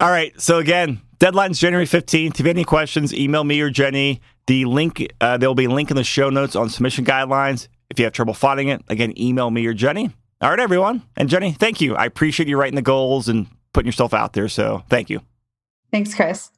All 0.00 0.10
right. 0.10 0.38
So, 0.40 0.58
again, 0.58 1.00
deadline's 1.18 1.58
January 1.58 1.86
15th. 1.86 2.30
If 2.30 2.40
you 2.40 2.46
have 2.46 2.56
any 2.56 2.64
questions, 2.64 3.12
email 3.12 3.44
me 3.44 3.60
or 3.60 3.70
Jenny. 3.70 4.20
The 4.46 4.64
link, 4.64 5.06
uh, 5.20 5.36
there'll 5.36 5.54
be 5.54 5.66
a 5.66 5.70
link 5.70 5.90
in 5.90 5.96
the 5.96 6.04
show 6.04 6.30
notes 6.30 6.56
on 6.56 6.70
submission 6.70 7.04
guidelines. 7.04 7.68
If 7.90 7.98
you 7.98 8.04
have 8.06 8.14
trouble 8.14 8.34
finding 8.34 8.68
it, 8.68 8.82
again, 8.88 9.12
email 9.18 9.50
me 9.50 9.66
or 9.66 9.74
Jenny. 9.74 10.10
All 10.40 10.50
right, 10.50 10.60
everyone. 10.60 11.02
And 11.16 11.28
Jenny, 11.28 11.52
thank 11.52 11.80
you. 11.80 11.94
I 11.94 12.06
appreciate 12.06 12.48
you 12.48 12.56
writing 12.56 12.76
the 12.76 12.82
goals 12.82 13.28
and 13.28 13.46
putting 13.74 13.86
yourself 13.86 14.14
out 14.14 14.32
there. 14.32 14.48
So, 14.48 14.82
thank 14.88 15.10
you. 15.10 15.20
Thanks, 15.92 16.14
Chris. 16.14 16.50